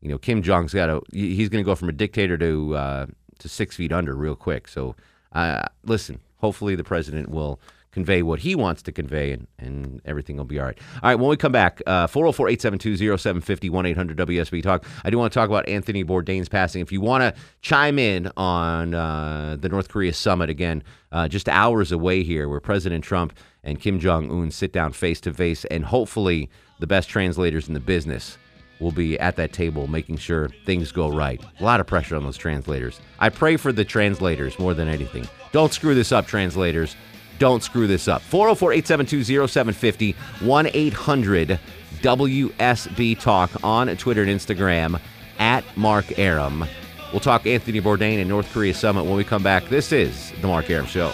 you 0.00 0.08
know, 0.08 0.18
Kim 0.18 0.42
Jong's 0.42 0.72
got 0.72 0.86
to 0.86 1.02
he's 1.12 1.48
going 1.48 1.62
to 1.62 1.68
go 1.68 1.74
from 1.74 1.88
a 1.88 1.92
dictator 1.92 2.38
to 2.38 2.74
uh, 2.76 3.06
to 3.40 3.48
six 3.48 3.76
feet 3.76 3.92
under 3.92 4.14
real 4.16 4.36
quick. 4.36 4.68
So, 4.68 4.96
uh, 5.32 5.64
listen, 5.84 6.20
hopefully 6.38 6.74
the 6.76 6.84
president 6.84 7.28
will 7.28 7.60
convey 7.92 8.22
what 8.22 8.40
he 8.40 8.54
wants 8.54 8.82
to 8.82 8.92
convey 8.92 9.32
and, 9.32 9.46
and 9.58 10.00
everything 10.04 10.36
will 10.36 10.44
be 10.44 10.58
all 10.58 10.66
right. 10.66 10.78
All 11.02 11.10
right, 11.10 11.16
when 11.16 11.28
we 11.28 11.36
come 11.36 11.52
back, 11.52 11.82
uh, 11.86 12.06
404 12.06 12.48
872 12.48 13.18
0750 13.18 13.70
1 13.70 13.86
800 13.86 14.16
WSB 14.18 14.62
Talk. 14.62 14.84
I 15.04 15.10
do 15.10 15.18
want 15.18 15.32
to 15.32 15.38
talk 15.38 15.48
about 15.48 15.68
Anthony 15.68 16.04
Bourdain's 16.04 16.48
passing. 16.48 16.80
If 16.80 16.92
you 16.92 17.00
want 17.00 17.22
to 17.22 17.40
chime 17.62 17.98
in 17.98 18.30
on 18.36 18.94
uh, 18.94 19.56
the 19.58 19.68
North 19.68 19.88
Korea 19.88 20.12
summit 20.12 20.50
again, 20.50 20.82
uh, 21.12 21.28
just 21.28 21.48
hours 21.48 21.92
away 21.92 22.22
here, 22.22 22.48
where 22.48 22.60
President 22.60 23.04
Trump 23.04 23.36
and 23.64 23.80
Kim 23.80 23.98
Jong 23.98 24.30
un 24.30 24.50
sit 24.50 24.72
down 24.72 24.92
face 24.92 25.20
to 25.22 25.34
face, 25.34 25.64
and 25.66 25.84
hopefully 25.84 26.48
the 26.78 26.86
best 26.86 27.08
translators 27.08 27.68
in 27.68 27.74
the 27.74 27.80
business 27.80 28.38
will 28.80 28.92
be 28.92 29.18
at 29.18 29.36
that 29.36 29.52
table 29.52 29.86
making 29.86 30.16
sure 30.16 30.48
things 30.64 30.90
go 30.90 31.08
right. 31.08 31.42
A 31.60 31.64
lot 31.64 31.80
of 31.80 31.86
pressure 31.86 32.16
on 32.16 32.24
those 32.24 32.38
translators. 32.38 33.00
I 33.18 33.28
pray 33.28 33.56
for 33.56 33.72
the 33.72 33.84
translators 33.84 34.58
more 34.58 34.72
than 34.72 34.88
anything. 34.88 35.28
Don't 35.52 35.72
screw 35.72 35.94
this 35.94 36.12
up, 36.12 36.26
translators. 36.26 36.96
Don't 37.40 37.62
screw 37.62 37.86
this 37.86 38.06
up. 38.06 38.20
404 38.22 38.74
872 38.74 39.48
0750 39.48 40.12
1 40.46 40.66
800 40.72 41.58
WSB 42.02 43.18
Talk 43.18 43.64
on 43.64 43.96
Twitter 43.96 44.22
and 44.22 44.30
Instagram 44.30 45.00
at 45.38 45.64
Mark 45.76 46.18
Arum. 46.18 46.66
We'll 47.12 47.20
talk 47.20 47.46
Anthony 47.46 47.80
Bourdain 47.80 48.20
and 48.20 48.28
North 48.28 48.52
Korea 48.52 48.74
Summit 48.74 49.04
when 49.04 49.16
we 49.16 49.24
come 49.24 49.42
back. 49.42 49.68
This 49.70 49.90
is 49.90 50.32
The 50.42 50.46
Mark 50.46 50.68
Arum 50.70 50.86
Show. 50.86 51.12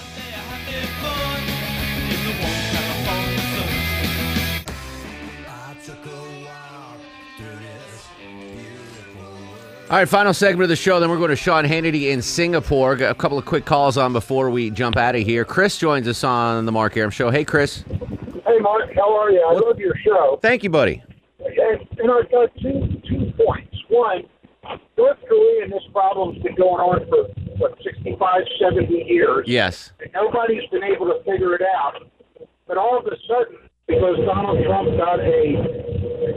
All 9.88 9.96
right, 9.98 10.08
final 10.08 10.34
segment 10.34 10.64
of 10.64 10.68
the 10.68 10.74
show. 10.74 10.98
Then 10.98 11.08
we're 11.10 11.16
going 11.16 11.30
to 11.30 11.36
Sean 11.36 11.64
Hannity 11.64 12.10
in 12.10 12.20
Singapore. 12.20 12.96
Got 12.96 13.12
a 13.12 13.14
couple 13.14 13.38
of 13.38 13.44
quick 13.44 13.64
calls 13.64 13.96
on 13.96 14.12
before 14.12 14.50
we 14.50 14.68
jump 14.68 14.96
out 14.96 15.14
of 15.14 15.22
here. 15.22 15.44
Chris 15.44 15.78
joins 15.78 16.08
us 16.08 16.24
on 16.24 16.66
the 16.66 16.72
Mark 16.72 16.96
Arum 16.96 17.12
Show. 17.12 17.30
Hey, 17.30 17.44
Chris. 17.44 17.84
Hey, 17.86 18.58
Mark, 18.58 18.90
how 18.96 19.16
are 19.16 19.30
you? 19.30 19.40
I 19.48 19.52
love 19.52 19.78
your 19.78 19.94
show. 20.04 20.40
Thank 20.42 20.64
you, 20.64 20.70
buddy. 20.70 21.04
And, 21.38 21.86
and 22.00 22.10
I've 22.10 22.28
got 22.32 22.52
two 22.60 23.00
two 23.08 23.32
points. 23.38 23.76
One, 23.88 24.24
North 24.98 25.18
Korea 25.28 25.62
and 25.62 25.72
this 25.72 25.84
problem's 25.92 26.42
been 26.42 26.56
going 26.56 26.80
on 26.80 27.08
for, 27.08 27.28
what, 27.58 27.78
65, 27.84 28.42
70 28.58 28.92
years. 29.06 29.44
Yes. 29.46 29.92
And 30.00 30.10
nobody's 30.12 30.68
been 30.72 30.82
able 30.82 31.06
to 31.06 31.22
figure 31.24 31.54
it 31.54 31.62
out. 31.62 32.02
But 32.66 32.76
all 32.76 32.98
of 32.98 33.06
a 33.06 33.14
sudden, 33.28 33.58
because 33.86 34.16
Donald 34.26 34.58
Trump 34.64 34.98
got 34.98 35.20
a, 35.20 36.35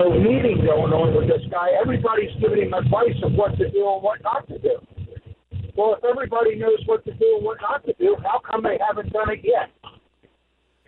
a 0.00 0.10
meeting 0.10 0.58
going 0.64 0.92
on 0.92 1.14
with 1.14 1.28
this 1.28 1.46
guy, 1.50 1.68
everybody's 1.80 2.34
giving 2.40 2.62
him 2.62 2.74
advice 2.74 3.14
of 3.22 3.32
what 3.34 3.56
to 3.58 3.70
do 3.70 3.92
and 3.92 4.02
what 4.02 4.22
not 4.22 4.46
to 4.48 4.58
do. 4.58 4.76
Well, 5.76 5.94
if 5.94 6.04
everybody 6.04 6.56
knows 6.56 6.78
what 6.86 7.04
to 7.04 7.12
do 7.12 7.34
and 7.36 7.44
what 7.44 7.58
not 7.60 7.84
to 7.86 7.94
do, 7.94 8.16
how 8.22 8.40
come 8.40 8.62
they 8.62 8.78
haven't 8.86 9.12
done 9.12 9.30
it 9.30 9.40
yet? 9.44 9.70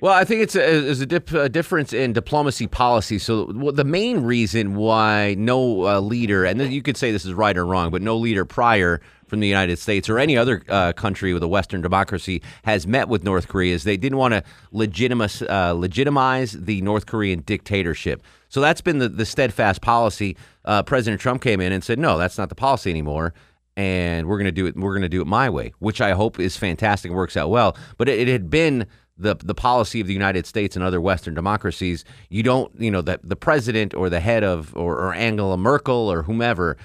Well, 0.00 0.12
I 0.12 0.24
think 0.24 0.42
it's 0.42 0.54
a, 0.54 0.62
is 0.62 1.00
a, 1.00 1.06
dip, 1.06 1.32
a 1.32 1.48
difference 1.48 1.92
in 1.92 2.12
diplomacy 2.12 2.66
policy. 2.66 3.18
So 3.18 3.50
well, 3.54 3.72
the 3.72 3.84
main 3.84 4.20
reason 4.20 4.74
why 4.74 5.36
no 5.38 5.86
uh, 5.86 6.00
leader, 6.00 6.44
and 6.44 6.60
you 6.72 6.82
could 6.82 6.96
say 6.96 7.12
this 7.12 7.24
is 7.24 7.32
right 7.32 7.56
or 7.56 7.64
wrong, 7.64 7.90
but 7.90 8.02
no 8.02 8.16
leader 8.16 8.44
prior 8.44 9.00
from 9.26 9.40
the 9.40 9.48
United 9.48 9.78
States 9.78 10.08
or 10.10 10.18
any 10.18 10.36
other 10.36 10.62
uh, 10.68 10.92
country 10.92 11.32
with 11.32 11.42
a 11.42 11.48
Western 11.48 11.80
democracy 11.80 12.42
has 12.64 12.86
met 12.86 13.08
with 13.08 13.24
North 13.24 13.48
Korea 13.48 13.74
is 13.74 13.84
they 13.84 13.96
didn't 13.96 14.18
want 14.18 14.34
to 14.34 14.42
legitimize, 14.70 15.42
uh, 15.42 15.72
legitimize 15.72 16.52
the 16.52 16.82
North 16.82 17.06
Korean 17.06 17.40
dictatorship. 17.40 18.22
So 18.56 18.62
that's 18.62 18.80
been 18.80 19.00
the, 19.00 19.10
the 19.10 19.26
steadfast 19.26 19.82
policy. 19.82 20.34
Uh, 20.64 20.82
President 20.82 21.20
Trump 21.20 21.42
came 21.42 21.60
in 21.60 21.72
and 21.72 21.84
said, 21.84 21.98
no, 21.98 22.16
that's 22.16 22.38
not 22.38 22.48
the 22.48 22.54
policy 22.54 22.88
anymore 22.88 23.34
and 23.76 24.26
we're 24.26 24.38
going 24.38 24.46
to 24.46 24.50
do 24.50 24.64
it. 24.64 24.74
We're 24.74 24.94
going 24.94 25.02
to 25.02 25.10
do 25.10 25.20
it 25.20 25.26
my 25.26 25.50
way, 25.50 25.74
which 25.80 26.00
I 26.00 26.12
hope 26.12 26.40
is 26.40 26.56
fantastic 26.56 27.10
and 27.10 27.16
works 27.18 27.36
out 27.36 27.50
well. 27.50 27.76
But 27.98 28.08
it, 28.08 28.20
it 28.20 28.28
had 28.32 28.48
been 28.48 28.86
the 29.18 29.34
the 29.34 29.54
policy 29.54 30.00
of 30.00 30.06
the 30.06 30.14
United 30.14 30.46
States 30.46 30.74
and 30.74 30.82
other 30.82 31.02
Western 31.02 31.34
democracies. 31.34 32.02
You 32.30 32.42
don't, 32.42 32.72
you 32.80 32.90
know, 32.90 33.02
that 33.02 33.28
the 33.28 33.36
president 33.36 33.92
or 33.92 34.08
the 34.08 34.20
head 34.20 34.42
of 34.42 34.74
or, 34.74 34.96
or 34.96 35.12
Angela 35.12 35.58
Merkel 35.58 36.10
or 36.10 36.22
whomever 36.22 36.78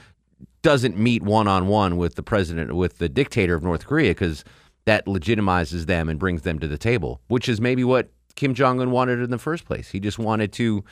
doesn't 0.63 0.97
meet 0.97 1.23
one 1.23 1.47
on 1.47 1.67
one 1.67 1.95
with 1.95 2.15
the 2.15 2.23
president 2.23 2.75
with 2.75 2.97
the 2.97 3.07
dictator 3.07 3.55
of 3.55 3.63
North 3.63 3.85
Korea 3.85 4.09
because 4.09 4.43
that 4.83 5.05
legitimizes 5.05 5.85
them 5.85 6.09
and 6.09 6.19
brings 6.19 6.41
them 6.41 6.59
to 6.59 6.67
the 6.67 6.77
table, 6.77 7.21
which 7.29 7.47
is 7.47 7.61
maybe 7.61 7.85
what 7.85 8.09
Kim 8.35 8.53
Jong 8.53 8.81
Un 8.81 8.91
wanted 8.91 9.21
in 9.21 9.29
the 9.29 9.37
first 9.37 9.63
place. 9.63 9.91
He 9.91 10.01
just 10.01 10.19
wanted 10.19 10.51
to 10.51 10.83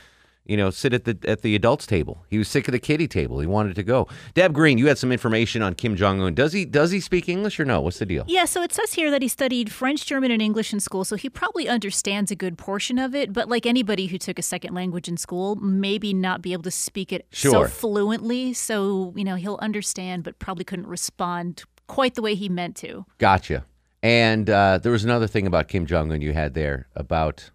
you 0.46 0.58
know, 0.58 0.72
sit 0.72 0.94
at 0.94 1.04
the 1.06 1.18
at 1.26 1.42
the 1.42 1.56
adults 1.56 1.86
table. 1.86 2.26
He 2.28 2.38
was 2.38 2.48
sick 2.48 2.68
of 2.68 2.72
the 2.72 2.80
kiddie 2.80 3.08
table. 3.08 3.40
He 3.40 3.48
wanted 3.48 3.76
to 3.76 3.84
go. 3.84 4.08
Deb 4.34 4.54
Green, 4.54 4.78
you 4.78 4.88
had 4.88 4.98
some 4.98 5.12
information 5.12 5.62
on 5.62 5.76
Kim 5.76 5.96
Jong 5.96 6.22
Un. 6.22 6.34
Does 6.34 6.54
he 6.54 6.66
does 6.66 6.92
he 6.92 7.00
speak 7.00 7.30
English 7.30 7.60
or 7.60 7.66
no? 7.66 7.82
What's 7.82 8.00
the 8.00 8.06
deal? 8.06 8.26
Yeah, 8.28 8.46
so 8.46 8.64
it 8.64 8.74
says 8.74 8.94
here 8.94 9.12
that 9.12 9.22
he 9.22 9.28
studied 9.28 9.72
French, 9.72 10.06
German, 10.06 10.32
and 10.32 10.42
English 10.42 10.74
in 10.74 10.80
school, 10.80 11.06
so 11.06 11.16
he 11.16 11.30
probably 11.30 11.68
understands 11.70 12.32
a 12.32 12.36
good 12.36 12.58
portion 12.58 12.98
of 12.98 13.14
it. 13.14 13.32
But 13.32 13.48
like 13.48 13.66
anybody 13.66 14.08
who 14.08 14.18
took 14.18 14.40
a 14.40 14.44
second 14.44 14.74
language 14.74 15.08
in 15.08 15.18
school, 15.18 15.56
maybe 15.56 16.14
not 16.14 16.42
be 16.42 16.54
able 16.54 16.64
to 16.64 16.72
speak 16.72 17.14
it 17.14 17.28
so 17.32 17.68
fluently. 17.68 18.54
So 18.54 19.14
you 19.16 19.24
know 19.24 19.36
he'll 19.36 19.60
understand, 19.62 20.24
but 20.24 20.40
probably 20.40 20.64
couldn't 20.64 20.88
respond 20.88 21.64
quite 21.88 22.16
the 22.16 22.22
way 22.22 22.34
he 22.36 22.50
meant 22.50 22.76
to. 22.78 23.06
Gotcha. 23.18 23.66
And 24.02 24.50
uh, 24.50 24.78
there 24.78 24.92
was 24.92 25.04
another 25.04 25.28
thing 25.28 25.46
about 25.46 25.68
Kim 25.68 25.86
Jong 25.86 26.12
Un 26.12 26.22
you 26.22 26.34
had 26.34 26.54
there 26.54 26.88
about 26.96 27.52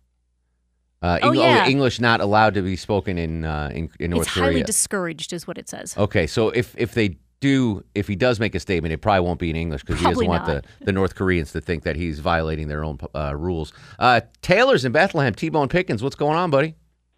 uh, 1.04 1.18
Oh, 1.22 1.28
Eng- 1.30 1.34
yeah. 1.36 1.66
English 1.68 2.00
not 2.00 2.20
allowed 2.20 2.54
to 2.54 2.62
be 2.62 2.76
spoken 2.76 3.18
in 3.18 3.44
uh, 3.44 3.70
in, 3.78 3.90
in 4.00 4.10
North 4.10 4.26
it's 4.28 4.34
highly 4.34 4.52
Korea. 4.54 4.64
discouraged, 4.64 5.32
is 5.32 5.46
what 5.46 5.58
it 5.58 5.68
says. 5.68 5.96
okay, 5.98 6.26
so 6.26 6.48
if 6.50 6.74
if 6.78 6.94
they 6.94 7.08
do, 7.40 7.84
if 7.94 8.08
he 8.08 8.16
does 8.16 8.40
make 8.40 8.54
a 8.54 8.60
statement, 8.60 8.90
it 8.94 9.02
probably 9.02 9.20
won't 9.20 9.38
be 9.38 9.50
in 9.50 9.56
English 9.56 9.82
because 9.82 9.98
he 10.00 10.04
doesn't 10.04 10.14
Probably 10.24 10.28
want 10.28 10.46
not. 10.48 10.62
the, 10.80 10.84
the 10.86 10.92
North 10.92 11.14
Koreans 11.14 11.52
to 11.52 11.60
think 11.60 11.82
that 11.82 11.94
he's 11.94 12.18
violating 12.20 12.68
their 12.68 12.82
own 12.82 12.96
uh, 13.14 13.34
rules. 13.36 13.72
Uh, 13.98 14.22
Taylor's 14.40 14.86
in 14.86 14.92
Bethlehem. 14.92 15.34
T-Bone 15.34 15.68
Pickens, 15.68 16.02
what's 16.02 16.16
going 16.16 16.36
on, 16.38 16.48
buddy? 16.50 16.74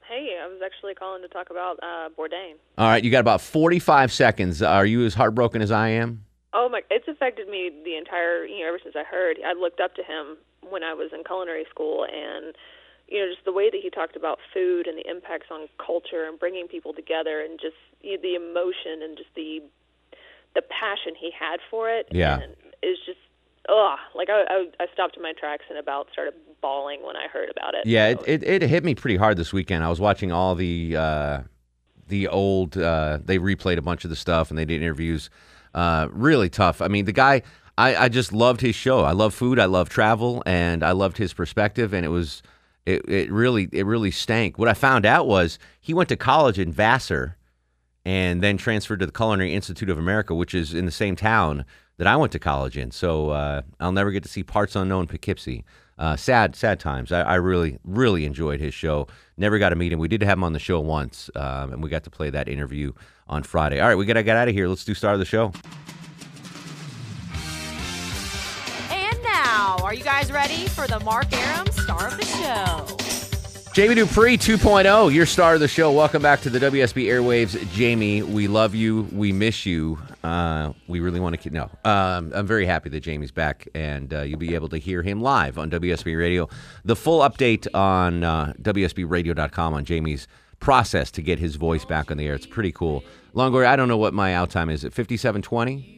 Hey, 0.09 0.37
I 0.43 0.49
was 0.49 0.59
actually 0.65 0.95
calling 0.95 1.23
to 1.23 1.29
talk 1.29 1.51
about 1.51 1.79
uh, 1.81 2.09
Bourdain. 2.19 2.55
All 2.77 2.89
right, 2.89 3.05
you 3.05 3.11
got 3.13 3.21
about 3.21 3.41
forty-five 3.41 4.11
seconds. 4.13 4.63
Are 4.63 4.87
you 4.87 5.05
as 5.07 5.15
heartbroken 5.15 5.63
as 5.63 5.71
I 5.71 5.91
am? 5.91 6.25
Oh 6.53 6.69
my! 6.69 6.81
It's 6.91 7.07
affected 7.07 7.49
me 7.49 7.71
the 7.85 7.97
entire 7.97 8.45
you 8.47 8.61
know 8.63 8.69
ever 8.69 8.81
since 8.83 8.97
I 8.97 9.05
heard. 9.05 9.37
I 9.47 9.53
looked 9.53 9.79
up 9.81 9.95
to 9.95 10.03
him 10.03 10.39
when 10.69 10.83
I 10.83 10.93
was 10.95 11.11
in 11.13 11.23
culinary 11.23 11.67
school, 11.71 12.05
and 12.05 12.53
you 13.09 13.21
know 13.21 13.33
just 13.33 13.45
the 13.45 13.53
way 13.53 13.71
that 13.71 13.81
he 13.81 13.91
talked 13.91 14.17
about 14.17 14.39
food 14.53 14.87
and 14.87 14.99
the 14.99 15.09
impacts 15.09 15.47
on 15.51 15.69
culture 15.85 16.25
and 16.27 16.39
bringing 16.39 16.69
people 16.69 16.93
together, 16.93 17.41
and 17.41 17.59
just 17.61 17.77
you 18.01 18.17
know, 18.17 18.23
the 18.23 18.35
emotion 18.35 19.03
and 19.03 19.17
just 19.17 19.31
the 19.35 19.63
the 20.55 20.63
passion 20.63 21.15
he 21.19 21.31
had 21.39 21.61
for 21.71 21.91
it. 21.91 22.09
Yeah. 22.11 22.39
is 22.83 22.99
just 23.05 23.19
ugh, 23.69 23.99
like 24.15 24.29
I, 24.31 24.43
I 24.49 24.67
I 24.81 24.87
stopped 24.93 25.17
in 25.17 25.23
my 25.23 25.33
tracks 25.39 25.65
and 25.69 25.79
about 25.79 26.09
started 26.13 26.35
bawling 26.61 27.05
when 27.05 27.17
I 27.17 27.29
heard 27.29 27.51
about 27.51 27.75
it. 27.75 27.87
Yeah, 27.87 28.09
it, 28.09 28.21
it, 28.27 28.43
it 28.43 28.63
hit 28.63 28.85
me 28.85 28.95
pretty 28.95 29.17
hard 29.17 29.37
this 29.37 29.53
weekend. 29.53 29.85
I 29.85 29.89
was 29.89 30.01
watching 30.01 30.33
all 30.33 30.55
the 30.55 30.97
uh, 30.97 31.41
the 32.09 32.29
old. 32.29 32.77
Uh, 32.77 33.19
they 33.25 33.39
replayed 33.39 33.79
a 33.79 33.83
bunch 33.83 34.05
of 34.05 34.11
the 34.11 34.17
stuff 34.17 34.51
and 34.51 34.59
they 34.59 34.65
did 34.65 34.83
interviews. 34.83 35.31
Uh, 35.75 36.09
really 36.11 36.49
tough. 36.49 36.81
I 36.81 36.89
mean, 36.89 37.05
the 37.05 37.13
guy. 37.13 37.43
I, 37.79 38.05
I 38.05 38.09
just 38.09 38.33
loved 38.33 38.63
his 38.63 38.75
show. 38.75 39.01
I 39.01 39.13
love 39.13 39.35
food. 39.35 39.59
I 39.59 39.67
love 39.67 39.91
travel, 39.91 40.43
and 40.47 40.83
I 40.83 40.93
loved 40.93 41.19
his 41.19 41.35
perspective. 41.35 41.93
And 41.93 42.07
it 42.07 42.09
was 42.09 42.43
it, 42.87 43.09
it 43.09 43.31
really 43.31 43.69
it 43.73 43.85
really 43.85 44.11
stank. 44.11 44.59
What 44.59 44.69
I 44.69 44.75
found 44.75 45.05
out 45.05 45.27
was 45.27 45.59
he 45.81 45.93
went 45.93 46.09
to 46.09 46.17
college 46.17 46.59
in 46.59 46.73
Vassar, 46.73 47.37
and 48.05 48.43
then 48.43 48.57
transferred 48.57 49.01
to 49.01 49.07
the 49.07 49.13
Culinary 49.13 49.53
Institute 49.53 49.91
of 49.91 49.99
America, 49.99 50.35
which 50.35 50.55
is 50.55 50.73
in 50.73 50.87
the 50.87 50.93
same 50.93 51.17
town 51.17 51.65
that 51.99 52.07
I 52.07 52.17
went 52.17 52.31
to 52.33 52.39
college 52.39 52.77
in. 52.77 52.93
So 52.93 53.31
uh, 53.31 53.63
I'll 53.81 53.93
never 53.93 54.13
get 54.13 54.23
to 54.23 54.29
see 54.29 54.45
parts 54.45 54.77
unknown 54.77 55.09
Poughkeepsie. 55.09 55.65
Uh, 55.99 56.15
sad, 56.15 56.55
sad 56.55 56.79
times. 56.79 57.11
I, 57.11 57.23
I, 57.23 57.35
really, 57.37 57.79
really 57.83 58.27
enjoyed 58.27 58.61
his 58.61 58.75
show. 58.75 59.09
Never 59.39 59.59
got 59.59 59.71
to 59.71 59.77
meet 59.77 59.93
him. 59.93 59.99
We 59.99 60.09
did 60.09 60.23
have 60.23 60.37
him 60.37 60.45
on 60.45 60.53
the 60.53 60.59
show 60.59 60.79
once, 60.79 61.31
um, 61.35 61.73
and 61.73 61.83
we 61.83 61.89
got 61.89 62.05
to 62.05 62.11
play 62.11 62.29
that 62.29 62.49
interview 62.49 62.93
on 63.29 63.43
Friday. 63.43 63.81
All 63.81 63.89
right, 63.89 63.95
we 63.95 64.05
got 64.05 64.15
to 64.15 64.23
get 64.23 64.37
out 64.37 64.47
of 64.47 64.55
here. 64.55 64.69
Let's 64.69 64.85
do 64.85 64.93
start 64.93 65.15
of 65.15 65.21
the 65.21 65.25
show. 65.25 65.53
Now, 69.57 69.79
are 69.79 69.95
you 69.95 70.05
guys 70.05 70.31
ready 70.31 70.67
for 70.67 70.87
the 70.87 71.01
Mark 71.01 71.33
Arum 71.33 71.67
star 71.73 72.09
of 72.09 72.19
the 72.19 72.27
show? 72.27 73.73
Jamie 73.73 73.95
Dupree 73.95 74.37
2.0, 74.37 75.15
your 75.15 75.25
star 75.25 75.55
of 75.55 75.61
the 75.61 75.67
show. 75.67 75.91
Welcome 75.91 76.21
back 76.21 76.43
to 76.43 76.51
the 76.51 76.59
WSB 76.59 77.07
Airwaves. 77.07 77.73
Jamie, 77.73 78.23
we 78.23 78.49
love 78.49 78.75
you. 78.75 79.09
We 79.13 79.33
miss 79.33 79.65
you. 79.65 79.99
Uh, 80.23 80.75
we 80.89 81.01
really 81.01 81.21
want 81.21 81.33
to 81.33 81.39
keep. 81.39 81.55
No, 81.55 81.71
um, 81.87 82.33
I'm 82.35 82.47
very 82.47 82.67
happy 82.67 82.91
that 82.91 83.01
Jamie's 83.01 83.31
back, 83.31 83.67
and 83.75 84.13
uh, 84.13 84.21
you'll 84.21 84.39
be 84.39 84.55
able 84.55 84.69
to 84.69 84.77
hear 84.77 85.01
him 85.01 85.23
live 85.23 85.57
on 85.57 85.71
WSB 85.71 86.19
Radio. 86.19 86.51
The 86.85 86.95
full 86.95 87.21
update 87.21 87.67
on 87.73 88.25
uh, 88.25 88.53
WSBRadio.com 88.61 89.73
on 89.73 89.87
Jamie's 89.87 90.29
process 90.61 91.11
to 91.13 91.23
get 91.23 91.39
his 91.39 91.57
voice 91.57 91.87
back 91.87 92.11
on 92.11 92.19
the 92.19 92.27
air. 92.27 92.35
It's 92.35 92.45
pretty 92.45 92.73
cool. 92.73 93.03
Longoria, 93.35 93.69
I 93.69 93.77
don't 93.77 93.89
know 93.89 93.97
what 93.97 94.13
my 94.13 94.35
out 94.35 94.51
time 94.51 94.69
is. 94.69 94.85
At 94.85 94.93
5720? 94.93 95.96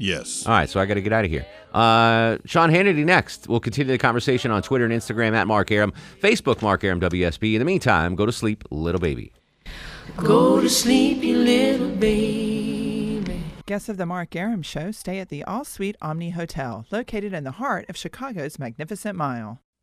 Yes. 0.00 0.46
All 0.46 0.52
right, 0.52 0.68
so 0.68 0.80
I 0.80 0.86
got 0.86 0.94
to 0.94 1.02
get 1.02 1.12
out 1.12 1.26
of 1.26 1.30
here. 1.30 1.46
Uh, 1.74 2.38
Sean 2.46 2.70
Hannity 2.70 3.04
next. 3.04 3.48
We'll 3.48 3.60
continue 3.60 3.92
the 3.92 3.98
conversation 3.98 4.50
on 4.50 4.62
Twitter 4.62 4.86
and 4.86 4.94
Instagram 4.94 5.34
at 5.34 5.46
Mark 5.46 5.70
Arum, 5.70 5.92
Facebook 6.22 6.62
Mark 6.62 6.82
Arum 6.82 7.00
WSB. 7.00 7.52
In 7.52 7.58
the 7.58 7.66
meantime, 7.66 8.14
go 8.14 8.24
to 8.24 8.32
sleep, 8.32 8.64
little 8.70 9.00
baby. 9.00 9.32
Go 10.16 10.58
to 10.58 10.70
sleep, 10.70 11.22
you 11.22 11.36
little 11.36 11.90
baby. 11.90 13.42
Guests 13.66 13.90
of 13.90 13.98
the 13.98 14.06
Mark 14.06 14.34
Arum 14.34 14.62
Show 14.62 14.90
stay 14.90 15.18
at 15.18 15.28
the 15.28 15.44
All 15.44 15.66
Suite 15.66 15.96
Omni 16.00 16.30
Hotel, 16.30 16.86
located 16.90 17.34
in 17.34 17.44
the 17.44 17.52
heart 17.52 17.84
of 17.90 17.96
Chicago's 17.96 18.58
Magnificent 18.58 19.18
Mile. 19.18 19.60